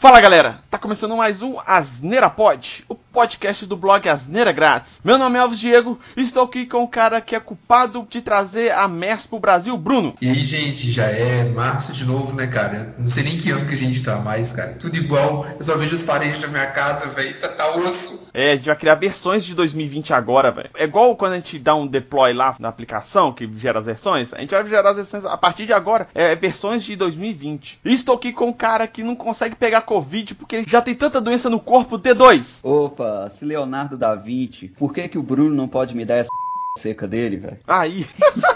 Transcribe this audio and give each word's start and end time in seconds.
Fala 0.00 0.20
galera, 0.20 0.60
tá 0.70 0.78
começando 0.78 1.16
mais 1.16 1.42
um 1.42 1.58
Asneira 1.66 2.30
Pod, 2.30 2.84
o 2.88 2.94
podcast 3.18 3.66
do 3.66 3.76
blog 3.76 4.08
Asneira 4.08 4.52
Grátis. 4.52 5.00
Meu 5.02 5.18
nome 5.18 5.36
é 5.36 5.40
Alves 5.40 5.58
Diego 5.58 5.98
e 6.16 6.22
estou 6.22 6.44
aqui 6.44 6.64
com 6.64 6.84
o 6.84 6.86
cara 6.86 7.20
que 7.20 7.34
é 7.34 7.40
culpado 7.40 8.06
de 8.08 8.22
trazer 8.22 8.70
a 8.70 8.86
MERS 8.86 9.26
pro 9.26 9.40
Brasil, 9.40 9.76
Bruno. 9.76 10.14
E 10.22 10.28
aí, 10.28 10.44
gente, 10.44 10.92
já 10.92 11.06
é 11.06 11.48
março 11.48 11.92
de 11.92 12.04
novo, 12.04 12.32
né, 12.36 12.46
cara? 12.46 12.94
Não 12.96 13.08
sei 13.08 13.24
nem 13.24 13.36
que 13.36 13.50
ano 13.50 13.66
que 13.66 13.74
a 13.74 13.76
gente 13.76 14.04
tá 14.04 14.18
mais, 14.18 14.52
cara. 14.52 14.74
Tudo 14.74 14.96
igual. 14.96 15.48
Eu 15.58 15.64
só 15.64 15.76
vejo 15.76 15.96
as 15.96 16.04
paredes 16.04 16.38
da 16.38 16.46
minha 16.46 16.68
casa, 16.68 17.08
velho. 17.08 17.40
Tá, 17.40 17.48
tá 17.48 17.74
osso. 17.74 18.28
É, 18.32 18.52
a 18.52 18.56
gente 18.56 18.66
vai 18.66 18.76
criar 18.76 18.94
versões 18.94 19.44
de 19.44 19.52
2020 19.52 20.12
agora, 20.12 20.52
velho. 20.52 20.70
É 20.76 20.84
igual 20.84 21.16
quando 21.16 21.32
a 21.32 21.36
gente 21.36 21.58
dá 21.58 21.74
um 21.74 21.88
deploy 21.88 22.32
lá 22.32 22.54
na 22.60 22.68
aplicação 22.68 23.32
que 23.32 23.50
gera 23.56 23.80
as 23.80 23.86
versões. 23.86 24.32
A 24.32 24.38
gente 24.38 24.50
vai 24.50 24.64
gerar 24.64 24.90
as 24.90 24.96
versões 24.96 25.24
a 25.24 25.36
partir 25.36 25.66
de 25.66 25.72
agora, 25.72 26.06
é 26.14 26.36
versões 26.36 26.84
de 26.84 26.94
2020. 26.94 27.80
E 27.84 27.94
estou 27.94 28.14
aqui 28.14 28.32
com 28.32 28.46
um 28.46 28.52
cara 28.52 28.86
que 28.86 29.02
não 29.02 29.16
consegue 29.16 29.56
pegar 29.56 29.80
Covid 29.80 30.36
porque 30.36 30.54
ele 30.54 30.66
já 30.68 30.80
tem 30.80 30.94
tanta 30.94 31.20
doença 31.20 31.50
no 31.50 31.58
corpo, 31.58 31.98
D2. 31.98 32.60
Opa, 32.62 33.07
se 33.30 33.44
Leonardo 33.44 33.96
da 33.96 34.14
Vinci, 34.14 34.68
por 34.68 34.92
que, 34.92 35.08
que 35.08 35.18
o 35.18 35.22
Bruno 35.22 35.54
não 35.54 35.68
pode 35.68 35.96
me 35.96 36.04
dar 36.04 36.16
essa 36.16 36.28
seca 36.78 37.08
dele, 37.08 37.36
velho? 37.36 37.58
Aí. 37.66 38.06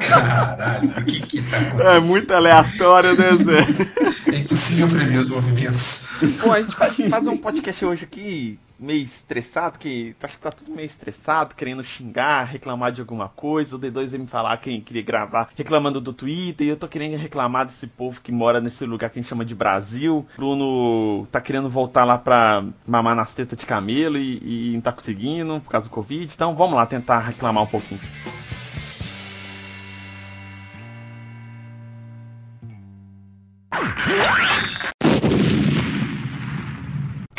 Caralho, 0.08 0.90
o 0.90 1.04
que 1.04 1.20
que 1.20 1.42
tá 1.42 1.56
acontecendo? 1.58 1.82
É 1.88 2.00
muito 2.00 2.32
aleatório, 2.32 3.16
né, 3.16 3.36
Zé? 3.36 4.32
É 4.32 4.38
impossível 4.38 4.88
prever 4.88 5.18
os 5.18 5.28
movimentos. 5.28 6.06
Bom, 6.42 6.52
a 6.52 6.60
gente 6.60 6.76
vai 6.76 7.08
fazer 7.08 7.28
um 7.28 7.38
podcast 7.38 7.84
hoje 7.84 8.04
aqui 8.04 8.58
meio 8.82 9.02
estressado, 9.02 9.78
que 9.78 10.14
acho 10.22 10.36
que 10.36 10.42
tá 10.42 10.50
tudo 10.50 10.72
meio 10.72 10.86
estressado, 10.86 11.54
querendo 11.54 11.84
xingar, 11.84 12.44
reclamar 12.44 12.92
de 12.92 13.00
alguma 13.00 13.28
coisa. 13.28 13.76
O 13.76 13.78
D2 13.78 14.08
veio 14.08 14.22
me 14.22 14.28
falar 14.28 14.56
quem 14.58 14.80
queria 14.80 15.02
gravar 15.02 15.48
reclamando 15.56 16.00
do 16.00 16.12
Twitter, 16.12 16.66
e 16.66 16.70
eu 16.70 16.76
tô 16.76 16.88
querendo 16.88 17.16
reclamar 17.16 17.66
desse 17.66 17.86
povo 17.86 18.20
que 18.20 18.32
mora 18.32 18.60
nesse 18.60 18.84
lugar 18.84 19.10
que 19.10 19.18
a 19.18 19.22
gente 19.22 19.28
chama 19.28 19.44
de 19.44 19.54
Brasil. 19.54 20.26
Bruno 20.36 21.26
tá 21.30 21.40
querendo 21.40 21.68
voltar 21.68 22.04
lá 22.04 22.18
pra 22.18 22.64
mamar 22.86 23.14
nas 23.14 23.34
tetas 23.34 23.58
de 23.58 23.66
camelo 23.66 24.18
e, 24.18 24.70
e 24.70 24.74
não 24.74 24.80
tá 24.80 24.92
conseguindo 24.92 25.60
por 25.60 25.70
causa 25.70 25.88
do 25.88 25.92
Covid. 25.92 26.32
Então 26.32 26.54
vamos 26.54 26.74
lá 26.74 26.86
tentar 26.86 27.20
reclamar 27.20 27.62
um 27.62 27.66
pouquinho. 27.66 28.00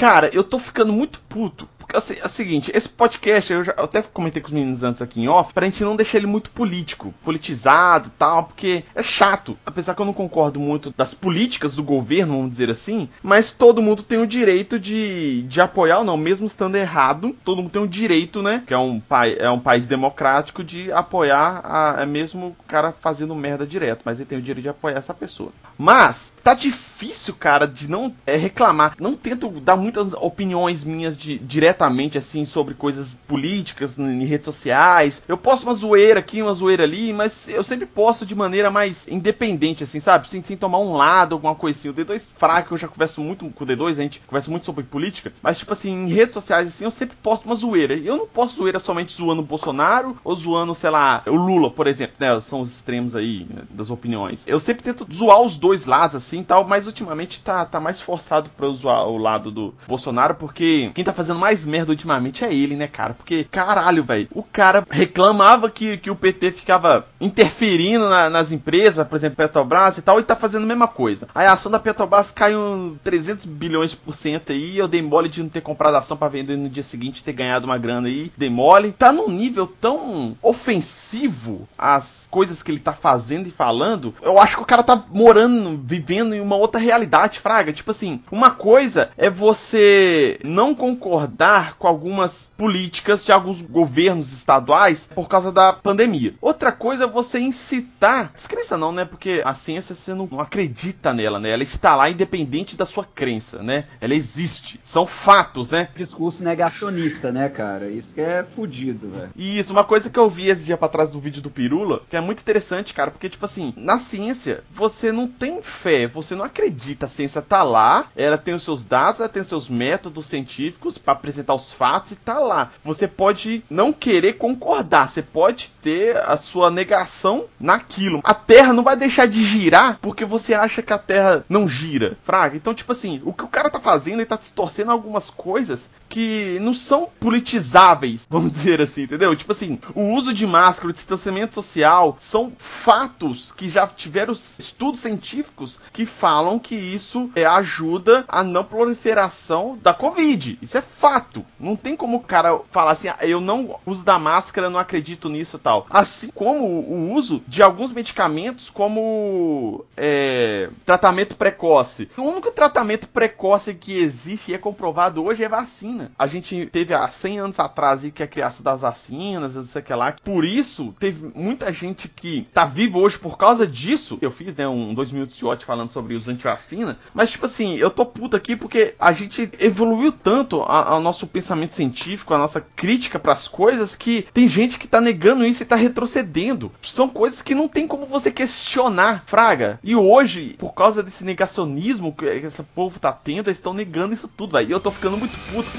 Cara, 0.03 0.29
eu 0.33 0.43
tô 0.43 0.59
ficando 0.59 0.91
muito 0.91 1.21
puto. 1.29 1.65
Assim, 1.93 2.15
é 2.19 2.25
o 2.25 2.29
seguinte, 2.29 2.71
esse 2.73 2.89
podcast, 2.89 3.53
eu, 3.53 3.63
já, 3.63 3.73
eu 3.77 3.83
até 3.85 4.01
comentei 4.01 4.41
com 4.41 4.47
os 4.47 4.53
meninos 4.53 4.83
antes 4.83 5.01
aqui 5.01 5.21
em 5.21 5.27
off, 5.27 5.53
pra 5.53 5.65
gente 5.65 5.83
não 5.83 5.95
deixar 5.95 6.17
ele 6.17 6.27
muito 6.27 6.51
político, 6.51 7.13
politizado 7.23 8.07
e 8.07 8.11
tal, 8.11 8.45
porque 8.45 8.83
é 8.95 9.03
chato. 9.03 9.57
Apesar 9.65 9.93
que 9.93 10.01
eu 10.01 10.05
não 10.05 10.13
concordo 10.13 10.59
muito 10.59 10.93
das 10.97 11.13
políticas 11.13 11.75
do 11.75 11.83
governo, 11.83 12.37
vamos 12.37 12.51
dizer 12.51 12.69
assim, 12.69 13.09
mas 13.21 13.51
todo 13.51 13.81
mundo 13.81 14.03
tem 14.03 14.19
o 14.19 14.27
direito 14.27 14.79
de, 14.79 15.43
de 15.43 15.61
apoiar 15.61 15.99
ou 15.99 16.03
não, 16.03 16.17
mesmo 16.17 16.45
estando 16.45 16.75
errado, 16.75 17.35
todo 17.43 17.61
mundo 17.61 17.71
tem 17.71 17.81
o 17.81 17.87
direito, 17.87 18.41
né? 18.41 18.63
Que 18.65 18.73
é 18.73 18.77
um, 18.77 18.99
pai, 18.99 19.35
é 19.39 19.49
um 19.49 19.59
país 19.59 19.85
democrático 19.85 20.63
de 20.63 20.91
apoiar 20.91 21.61
a, 21.63 22.01
é 22.01 22.05
mesmo 22.05 22.47
o 22.47 22.63
cara 22.67 22.93
fazendo 22.99 23.35
merda 23.35 23.65
direto, 23.65 24.01
mas 24.03 24.19
ele 24.19 24.29
tem 24.29 24.37
o 24.37 24.41
direito 24.41 24.63
de 24.63 24.69
apoiar 24.69 24.97
essa 24.97 25.13
pessoa. 25.13 25.51
Mas 25.77 26.31
tá 26.43 26.53
difícil, 26.53 27.33
cara, 27.33 27.67
de 27.67 27.89
não 27.89 28.13
é, 28.25 28.35
reclamar. 28.35 28.95
Não 28.99 29.15
tento 29.15 29.49
dar 29.49 29.75
muitas 29.75 30.13
opiniões 30.13 30.83
minhas 30.83 31.17
de, 31.17 31.37
diretamente, 31.83 32.17
assim, 32.17 32.45
sobre 32.45 32.73
coisas 32.73 33.17
políticas 33.27 33.97
em 33.97 34.23
redes 34.25 34.45
sociais. 34.45 35.21
Eu 35.27 35.37
posto 35.37 35.63
uma 35.63 35.73
zoeira 35.73 36.19
aqui, 36.19 36.41
uma 36.41 36.53
zoeira 36.53 36.83
ali, 36.83 37.11
mas 37.11 37.47
eu 37.47 37.63
sempre 37.63 37.85
posto 37.85 38.25
de 38.25 38.35
maneira 38.35 38.69
mais 38.69 39.05
independente, 39.07 39.83
assim, 39.83 39.99
sabe? 39.99 40.29
Sem, 40.29 40.43
sem 40.43 40.55
tomar 40.55 40.79
um 40.79 40.93
lado, 40.93 41.33
alguma 41.33 41.55
coisa 41.55 41.77
assim. 41.77 41.89
O 41.89 41.93
D2 41.93 42.27
fraco, 42.35 42.73
eu 42.73 42.77
já 42.77 42.87
converso 42.87 43.21
muito 43.21 43.49
com 43.49 43.63
o 43.63 43.67
D2, 43.67 43.91
a 43.91 43.93
gente 43.95 44.21
conversa 44.25 44.49
muito 44.49 44.65
sobre 44.65 44.83
política. 44.83 45.33
Mas, 45.41 45.57
tipo 45.57 45.73
assim, 45.73 45.91
em 45.91 46.07
redes 46.07 46.33
sociais, 46.33 46.67
assim, 46.67 46.85
eu 46.85 46.91
sempre 46.91 47.17
posto 47.21 47.45
uma 47.45 47.55
zoeira. 47.55 47.95
E 47.95 48.07
eu 48.07 48.17
não 48.17 48.27
posto 48.27 48.57
zoeira 48.57 48.79
somente 48.79 49.13
zoando 49.13 49.41
o 49.41 49.45
Bolsonaro 49.45 50.17
ou 50.23 50.35
zoando, 50.35 50.75
sei 50.75 50.89
lá, 50.89 51.23
o 51.27 51.35
Lula, 51.35 51.69
por 51.69 51.87
exemplo, 51.87 52.15
né? 52.19 52.39
São 52.39 52.61
os 52.61 52.71
extremos 52.71 53.15
aí 53.15 53.45
né, 53.49 53.63
das 53.69 53.89
opiniões. 53.89 54.43
Eu 54.47 54.59
sempre 54.59 54.83
tento 54.83 55.07
zoar 55.13 55.41
os 55.41 55.57
dois 55.57 55.85
lados, 55.85 56.15
assim, 56.15 56.43
tal, 56.43 56.65
mas 56.65 56.85
ultimamente 56.85 57.41
tá, 57.41 57.65
tá 57.65 57.79
mais 57.79 57.99
forçado 57.99 58.49
pra 58.55 58.67
eu 58.67 58.73
zoar 58.73 59.07
o 59.07 59.17
lado 59.17 59.51
do 59.51 59.73
Bolsonaro, 59.87 60.35
porque 60.35 60.91
quem 60.93 61.03
tá 61.03 61.13
fazendo 61.13 61.39
mais 61.39 61.65
merda 61.73 61.91
ultimamente 61.91 62.45
é 62.45 62.53
ele, 62.53 62.75
né, 62.75 62.85
cara? 62.87 63.15
Porque, 63.15 63.43
caralho, 63.45 64.03
velho, 64.03 64.27
o 64.31 64.43
cara 64.43 64.85
reclamava 64.91 65.71
que, 65.71 65.97
que 65.97 66.11
o 66.11 66.15
PT 66.15 66.51
ficava 66.51 67.07
interferindo 67.19 68.07
na- 68.07 68.29
nas 68.29 68.51
empresas, 68.51 69.07
por 69.07 69.15
exemplo, 69.15 69.37
Petrobras 69.37 69.97
e 69.97 70.01
tal, 70.03 70.19
e 70.19 70.23
tá 70.23 70.35
fazendo 70.35 70.63
a 70.65 70.67
mesma 70.67 70.87
coisa. 70.87 71.27
Aí 71.33 71.47
a 71.47 71.53
ação 71.53 71.71
da 71.71 71.79
Petrobras 71.79 72.29
caiu 72.29 72.95
300 73.03 73.45
bilhões 73.47 73.95
por 73.95 74.13
cento 74.13 74.51
aí, 74.51 74.77
eu 74.77 74.87
dei 74.87 75.01
mole 75.01 75.27
de 75.29 75.41
não 75.41 75.49
ter 75.49 75.61
comprado 75.61 75.95
a 75.95 75.99
ação 75.99 76.15
pra 76.15 76.27
vender 76.27 76.55
no 76.57 76.69
dia 76.69 76.83
seguinte, 76.83 77.23
ter 77.23 77.33
ganhado 77.33 77.65
uma 77.65 77.77
grana 77.79 78.07
aí, 78.07 78.31
dei 78.37 78.51
mole. 78.51 78.91
Tá 78.91 79.11
num 79.11 79.29
nível 79.29 79.65
tão 79.65 80.37
ofensivo 80.43 81.67
as 81.77 82.27
coisas 82.29 82.61
que 82.61 82.71
ele 82.71 82.79
tá 82.79 82.93
fazendo 82.93 83.47
e 83.47 83.51
falando, 83.51 84.13
eu 84.21 84.39
acho 84.39 84.57
que 84.57 84.61
o 84.63 84.65
cara 84.65 84.83
tá 84.83 85.01
morando, 85.11 85.79
vivendo 85.83 86.33
em 86.35 86.41
uma 86.41 86.55
outra 86.55 86.79
realidade, 86.79 87.39
fraga. 87.39 87.73
Tipo 87.73 87.91
assim, 87.91 88.21
uma 88.31 88.51
coisa 88.51 89.09
é 89.17 89.29
você 89.29 90.39
não 90.43 90.75
concordar 90.75 91.62
com 91.71 91.87
algumas 91.87 92.51
políticas 92.57 93.25
de 93.25 93.31
alguns 93.31 93.61
governos 93.61 94.31
estaduais 94.33 95.09
por 95.13 95.27
causa 95.27 95.51
da 95.51 95.73
pandemia. 95.73 96.35
Outra 96.41 96.71
coisa 96.71 97.05
é 97.05 97.07
você 97.07 97.39
incitar, 97.39 98.31
descrença 98.33 98.77
não, 98.77 98.91
né? 98.91 99.05
Porque 99.05 99.41
a 99.43 99.53
ciência 99.53 99.95
você 99.95 100.13
não, 100.13 100.27
não 100.31 100.39
acredita 100.39 101.13
nela, 101.13 101.39
né? 101.39 101.49
Ela 101.49 101.63
está 101.63 101.95
lá 101.95 102.09
independente 102.09 102.75
da 102.75 102.85
sua 102.85 103.05
crença, 103.05 103.61
né? 103.61 103.85
Ela 103.99 104.15
existe. 104.15 104.79
São 104.83 105.05
fatos, 105.05 105.71
né? 105.71 105.89
Discurso 105.95 106.43
negacionista, 106.43 107.31
né, 107.31 107.49
cara? 107.49 107.89
Isso 107.89 108.13
que 108.13 108.21
é 108.21 108.43
fudido, 108.43 109.09
velho. 109.09 109.29
E 109.35 109.57
isso, 109.59 109.71
uma 109.71 109.83
coisa 109.83 110.09
que 110.09 110.19
eu 110.19 110.29
vi 110.29 110.47
esse 110.47 110.63
dia 110.63 110.77
pra 110.77 110.87
trás 110.87 111.11
do 111.11 111.19
vídeo 111.19 111.41
do 111.41 111.49
Pirula, 111.49 112.01
que 112.09 112.15
é 112.15 112.21
muito 112.21 112.39
interessante, 112.41 112.93
cara, 112.93 113.11
porque, 113.11 113.29
tipo 113.29 113.45
assim, 113.45 113.73
na 113.77 113.99
ciência, 113.99 114.63
você 114.71 115.11
não 115.11 115.27
tem 115.27 115.61
fé, 115.61 116.07
você 116.07 116.35
não 116.35 116.45
acredita. 116.45 117.05
A 117.05 117.09
ciência 117.09 117.41
tá 117.41 117.63
lá, 117.63 118.07
ela 118.15 118.37
tem 118.37 118.53
os 118.53 118.63
seus 118.63 118.83
dados, 118.83 119.19
ela 119.19 119.29
tem 119.29 119.41
os 119.41 119.47
seus 119.47 119.69
métodos 119.69 120.25
científicos 120.25 120.97
pra 120.97 121.13
apresentar 121.13 121.52
os 121.53 121.71
fatos 121.71 122.11
e 122.11 122.15
tá 122.15 122.39
lá. 122.39 122.71
Você 122.83 123.07
pode 123.07 123.63
não 123.69 123.93
querer 123.93 124.33
concordar, 124.33 125.09
você 125.09 125.21
pode 125.21 125.71
ter 125.81 126.17
a 126.17 126.37
sua 126.37 126.69
negação 126.69 127.45
naquilo. 127.59 128.21
A 128.23 128.33
Terra 128.33 128.73
não 128.73 128.83
vai 128.83 128.95
deixar 128.95 129.27
de 129.27 129.43
girar 129.43 129.97
porque 130.01 130.25
você 130.25 130.53
acha 130.53 130.81
que 130.81 130.93
a 130.93 130.97
Terra 130.97 131.45
não 131.47 131.67
gira, 131.67 132.17
fraga. 132.23 132.55
Então, 132.55 132.73
tipo 132.73 132.91
assim, 132.91 133.21
o 133.25 133.33
que 133.33 133.43
o 133.43 133.47
cara 133.47 133.69
tá 133.69 133.79
fazendo, 133.79 134.19
ele 134.19 134.25
tá 134.25 134.37
distorcendo 134.37 134.91
algumas 134.91 135.29
coisas 135.29 135.89
que 136.13 136.59
não 136.61 136.75
são 136.75 137.09
politizáveis, 137.19 138.25
vamos 138.29 138.51
dizer 138.51 138.79
assim, 138.79 139.01
entendeu? 139.01 139.35
Tipo 139.35 139.51
assim, 139.51 139.79
o 139.95 140.11
uso 140.11 140.31
de 140.31 140.45
máscara, 140.45 140.89
o 140.89 140.93
distanciamento 140.93 141.55
social 141.55 142.15
são 142.19 142.53
fatos 142.55 143.51
que 143.51 143.67
já 143.67 143.87
tiveram 143.87 144.31
estudos 144.31 144.99
científicos 144.99 145.79
que 145.91 146.05
falam 146.05 146.59
que 146.59 146.75
isso 146.75 147.31
é, 147.35 147.45
ajuda 147.45 148.25
a 148.27 148.43
não 148.43 148.63
proliferação 148.63 149.75
da 149.81 149.91
Covid. 149.91 150.59
Isso 150.61 150.77
é 150.77 150.83
fato. 150.83 151.43
Não 151.59 151.75
tem 151.75 151.95
como 151.95 152.17
o 152.17 152.23
cara 152.23 152.59
falar 152.69 152.91
assim, 152.91 153.07
ah, 153.07 153.17
eu 153.21 153.41
não 153.41 153.79
uso 153.83 154.03
da 154.03 154.19
máscara, 154.19 154.69
não 154.69 154.79
acredito 154.79 155.29
nisso 155.29 155.57
e 155.57 155.59
tal. 155.59 155.87
Assim 155.89 156.29
como 156.29 156.63
o 156.63 157.11
uso 157.13 157.41
de 157.47 157.63
alguns 157.63 157.91
medicamentos 157.91 158.69
como 158.69 159.83
é, 159.97 160.69
tratamento 160.85 161.35
precoce. 161.35 162.07
O 162.15 162.21
único 162.21 162.51
tratamento 162.51 163.07
precoce 163.07 163.73
que 163.73 163.97
existe 163.97 164.51
e 164.51 164.53
é 164.53 164.59
comprovado 164.59 165.27
hoje 165.27 165.43
é 165.43 165.49
vacina. 165.49 166.02
A 166.17 166.27
gente 166.27 166.67
teve 166.67 166.93
há 166.93 167.07
100 167.07 167.39
anos 167.39 167.59
atrás 167.59 168.03
aí, 168.03 168.11
que 168.11 168.21
é 168.21 168.25
a 168.25 168.29
criação 168.29 168.63
das 168.63 168.81
vacinas, 168.81 169.55
não 169.55 169.63
sei 169.63 169.81
o 169.81 169.85
que 169.85 169.93
lá. 169.93 170.15
Por 170.23 170.45
isso, 170.45 170.93
teve 170.99 171.31
muita 171.35 171.71
gente 171.71 172.07
que 172.07 172.47
tá 172.53 172.65
vivo 172.65 172.99
hoje 172.99 173.17
por 173.17 173.37
causa 173.37 173.65
disso. 173.65 174.17
Eu 174.21 174.31
fiz, 174.31 174.55
né, 174.55 174.67
um 174.67 174.93
dois 174.93 175.11
minutos 175.11 175.35
de 175.35 175.45
ótimo 175.45 175.67
falando 175.67 175.89
sobre 175.89 176.15
os 176.15 176.27
antivacina. 176.27 176.97
Mas, 177.13 177.31
tipo 177.31 177.45
assim, 177.45 177.75
eu 177.75 177.89
tô 177.89 178.05
puto 178.05 178.35
aqui 178.35 178.55
porque 178.55 178.95
a 178.99 179.11
gente 179.11 179.49
evoluiu 179.59 180.11
tanto 180.11 180.61
ao 180.61 180.99
nosso 180.99 181.27
pensamento 181.27 181.75
científico, 181.75 182.33
a 182.33 182.37
nossa 182.37 182.61
crítica 182.61 183.19
pras 183.19 183.47
coisas, 183.47 183.95
que 183.95 184.25
tem 184.33 184.47
gente 184.47 184.77
que 184.79 184.87
tá 184.87 184.99
negando 184.99 185.45
isso 185.45 185.63
e 185.63 185.65
tá 185.65 185.75
retrocedendo. 185.75 186.71
São 186.81 187.07
coisas 187.07 187.41
que 187.41 187.55
não 187.55 187.67
tem 187.67 187.87
como 187.87 188.05
você 188.05 188.31
questionar, 188.31 189.23
Fraga. 189.25 189.79
E 189.83 189.95
hoje, 189.95 190.55
por 190.57 190.73
causa 190.73 191.03
desse 191.03 191.23
negacionismo 191.23 192.13
que 192.13 192.25
esse 192.25 192.63
povo 192.63 192.99
tá 192.99 193.11
tendo, 193.11 193.47
eles 193.47 193.57
estão 193.57 193.73
negando 193.73 194.13
isso 194.13 194.27
tudo, 194.27 194.53
velho. 194.53 194.69
E 194.69 194.71
eu 194.71 194.79
tô 194.79 194.91
ficando 194.91 195.17
muito 195.17 195.37
puto. 195.51 195.69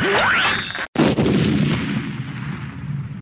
Yeah! 0.00 0.65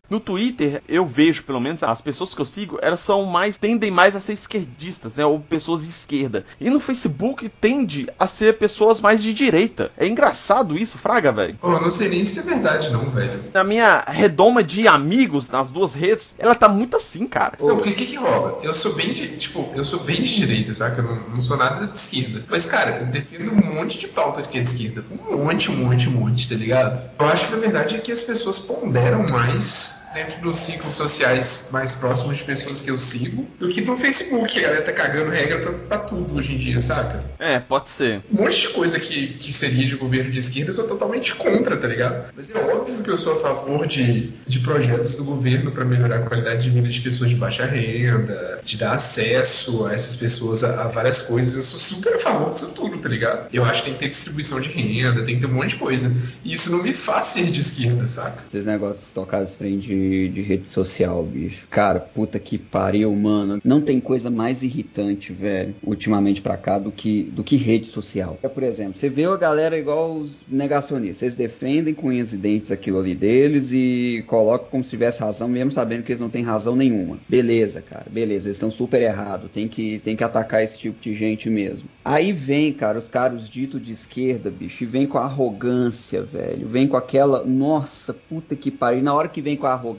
No 0.09 0.19
Twitter, 0.19 0.83
eu 0.87 1.05
vejo, 1.05 1.43
pelo 1.43 1.59
menos, 1.59 1.81
as 1.81 1.99
pessoas 1.99 2.33
que 2.33 2.41
eu 2.41 2.45
sigo, 2.45 2.77
elas 2.81 2.99
são 2.99 3.23
mais, 3.25 3.57
tendem 3.57 3.89
mais 3.89 4.15
a 4.15 4.19
ser 4.19 4.33
esquerdistas, 4.33 5.15
né? 5.15 5.25
Ou 5.25 5.39
pessoas 5.39 5.83
de 5.83 5.89
esquerda. 5.89 6.45
E 6.59 6.69
no 6.69 6.79
Facebook 6.79 7.49
tende 7.49 8.07
a 8.19 8.27
ser 8.27 8.57
pessoas 8.57 9.01
mais 9.01 9.21
de 9.23 9.33
direita. 9.33 9.91
É 9.97 10.07
engraçado 10.07 10.77
isso, 10.77 10.97
Fraga, 10.97 11.31
velho. 11.31 11.57
Pô, 11.59 11.73
eu 11.73 11.81
não 11.81 11.91
sei 11.91 12.09
nem 12.09 12.23
se 12.23 12.39
é 12.39 12.43
verdade, 12.43 12.91
não, 12.91 13.09
velho. 13.09 13.45
Na 13.53 13.63
minha 13.63 14.03
redoma 14.07 14.63
de 14.63 14.87
amigos 14.87 15.49
nas 15.49 15.71
duas 15.71 15.95
redes, 15.95 16.35
ela 16.37 16.53
tá 16.53 16.69
muito 16.69 16.97
assim, 16.97 17.25
cara. 17.27 17.57
Não, 17.59 17.75
porque 17.75 17.89
o 17.89 17.95
que 17.95 18.05
que 18.05 18.15
rola? 18.15 18.59
Eu 18.61 18.75
sou 18.75 18.93
bem 18.93 19.13
de, 19.13 19.37
tipo, 19.37 19.71
eu 19.75 19.83
sou 19.83 19.99
bem 19.99 20.21
de 20.21 20.35
direita, 20.35 20.73
saca? 20.73 21.01
Eu 21.01 21.03
não, 21.03 21.29
não 21.29 21.41
sou 21.41 21.57
nada 21.57 21.87
de 21.87 21.97
esquerda. 21.97 22.45
Mas, 22.49 22.65
cara, 22.65 22.99
eu 22.99 23.05
defendo 23.07 23.51
um 23.51 23.73
monte 23.75 23.97
de 23.97 24.07
pauta 24.07 24.41
que 24.41 24.59
é 24.59 24.61
de 24.61 24.69
esquerda. 24.69 25.03
Um 25.29 25.45
monte, 25.45 25.71
um 25.71 25.75
monte, 25.75 26.07
um 26.09 26.11
monte, 26.11 26.47
tá 26.47 26.55
ligado? 26.55 27.01
Eu 27.19 27.25
acho 27.25 27.47
que 27.47 27.53
a 27.53 27.57
verdade 27.57 27.95
é 27.95 27.99
que 27.99 28.11
as 28.11 28.21
pessoas 28.21 28.59
ponderam 28.59 29.27
mais 29.27 29.94
dentro 30.15 30.41
dos 30.41 30.55
ciclos 30.55 30.93
sociais 30.93 31.67
mais 31.71 31.91
próximos 31.91 32.37
de 32.37 32.43
pessoas 32.45 32.81
que 32.81 32.89
eu 32.89 32.97
sigo 32.97 33.45
do 33.59 33.67
que 33.69 33.81
no 33.81 33.97
Facebook. 33.97 34.57
A 34.57 34.61
galera 34.61 34.81
tá 34.81 34.93
cagando 34.93 35.29
regra 35.29 35.59
pra, 35.59 35.71
pra 35.73 35.97
tudo 35.99 36.35
hoje 36.35 36.53
em 36.53 36.57
dia, 36.57 36.79
saca? 36.79 37.19
É, 37.37 37.59
pode 37.59 37.89
ser. 37.89 38.23
Um 38.31 38.43
monte 38.43 38.61
de 38.61 38.69
coisa 38.69 38.97
que, 38.97 39.33
que 39.33 39.51
seria 39.51 39.85
de 39.85 39.95
governo 39.95 40.31
de 40.31 40.39
esquerda 40.39 40.69
eu 40.69 40.73
sou 40.73 40.87
totalmente 40.87 41.35
contra, 41.35 41.75
tá 41.75 41.87
ligado? 41.87 42.31
Mas 42.35 42.49
é 42.49 42.57
óbvio 42.57 43.03
que 43.03 43.09
eu 43.09 43.17
sou 43.17 43.33
a 43.33 43.35
favor 43.35 43.85
de, 43.85 44.31
de 44.47 44.59
projetos 44.59 45.15
do 45.15 45.25
governo 45.25 45.71
para 45.71 45.83
melhorar 45.83 46.19
a 46.19 46.21
qualidade 46.21 46.63
de 46.63 46.69
vida 46.69 46.87
de 46.87 47.01
pessoas 47.01 47.29
de 47.29 47.35
baixa 47.35 47.65
renda, 47.65 48.61
de 48.63 48.77
dar 48.77 48.93
acesso 48.93 49.85
a 49.85 49.93
essas 49.93 50.15
pessoas 50.15 50.63
a, 50.63 50.85
a 50.85 50.87
várias 50.87 51.21
coisas. 51.21 51.55
Eu 51.57 51.63
sou 51.63 51.79
super 51.79 52.15
a 52.15 52.19
favor 52.19 52.53
disso 52.53 52.69
tudo, 52.69 52.97
tá 52.97 53.09
ligado? 53.09 53.49
Eu 53.51 53.65
acho 53.65 53.83
que 53.83 53.89
tem 53.89 53.93
que 53.95 53.99
ter 53.99 54.09
distribuição 54.09 54.61
de 54.61 54.69
renda, 54.69 55.23
tem 55.23 55.35
que 55.35 55.41
ter 55.41 55.47
um 55.47 55.53
monte 55.53 55.71
de 55.71 55.75
coisa. 55.75 56.11
E 56.43 56.53
isso 56.53 56.71
não 56.71 56.81
me 56.81 56.93
faz 56.93 57.27
ser 57.27 57.45
de 57.45 57.59
esquerda, 57.59 58.07
saca? 58.07 58.43
Esses 58.47 58.65
negócios 58.65 59.11
tocados 59.11 59.51
trem 59.55 59.77
de, 59.79 60.04
de 60.29 60.41
rede 60.41 60.69
social, 60.69 61.23
bicho. 61.23 61.67
Cara, 61.69 61.99
puta 61.99 62.39
que 62.39 62.57
pariu, 62.57 63.13
mano. 63.15 63.59
Não 63.63 63.81
tem 63.81 63.99
coisa 63.99 64.29
mais 64.29 64.63
irritante, 64.63 65.33
velho, 65.33 65.75
ultimamente 65.83 66.41
pra 66.41 66.57
cá, 66.57 66.77
do 66.79 66.91
que, 66.91 67.23
do 67.23 67.43
que 67.43 67.55
rede 67.55 67.87
social. 67.87 68.37
É, 68.41 68.47
Por 68.47 68.63
exemplo, 68.63 68.97
você 68.97 69.09
vê 69.09 69.25
a 69.25 69.35
galera 69.35 69.77
igual 69.77 70.13
os 70.13 70.37
negacionistas. 70.47 71.21
Eles 71.21 71.35
defendem 71.35 71.93
com 71.93 72.07
unhas 72.07 72.33
e 72.33 72.37
dentes 72.37 72.71
aquilo 72.71 72.99
ali 72.99 73.15
deles 73.15 73.71
e 73.71 74.23
colocam 74.27 74.67
como 74.69 74.83
se 74.83 74.89
tivesse 74.89 75.21
razão, 75.21 75.47
mesmo 75.47 75.71
sabendo 75.71 76.03
que 76.03 76.11
eles 76.11 76.21
não 76.21 76.29
têm 76.29 76.43
razão 76.43 76.75
nenhuma. 76.75 77.17
Beleza, 77.27 77.81
cara, 77.81 78.05
beleza. 78.09 78.47
Eles 78.47 78.57
estão 78.57 78.71
super 78.71 79.01
errados. 79.01 79.49
Tem 79.51 79.67
que, 79.67 79.99
tem 79.99 80.15
que 80.15 80.23
atacar 80.23 80.63
esse 80.63 80.77
tipo 80.77 80.99
de 81.01 81.13
gente 81.13 81.49
mesmo. 81.49 81.87
Aí 82.03 82.31
vem, 82.31 82.71
cara, 82.71 82.99
os 82.99 83.09
caras 83.09 83.49
ditos 83.49 83.81
de 83.81 83.93
esquerda, 83.93 84.51
bicho, 84.51 84.83
e 84.83 84.87
vem 84.87 85.07
com 85.07 85.17
a 85.17 85.23
arrogância, 85.23 86.21
velho. 86.21 86.67
Vem 86.67 86.87
com 86.87 86.97
aquela. 86.97 87.43
Nossa, 87.43 88.13
puta 88.13 88.55
que 88.55 88.69
pariu. 88.69 88.99
E 88.99 89.03
na 89.03 89.13
hora 89.13 89.27
que 89.27 89.41
vem 89.41 89.55
com 89.55 89.67
a 89.67 89.73
arrogância, 89.73 89.94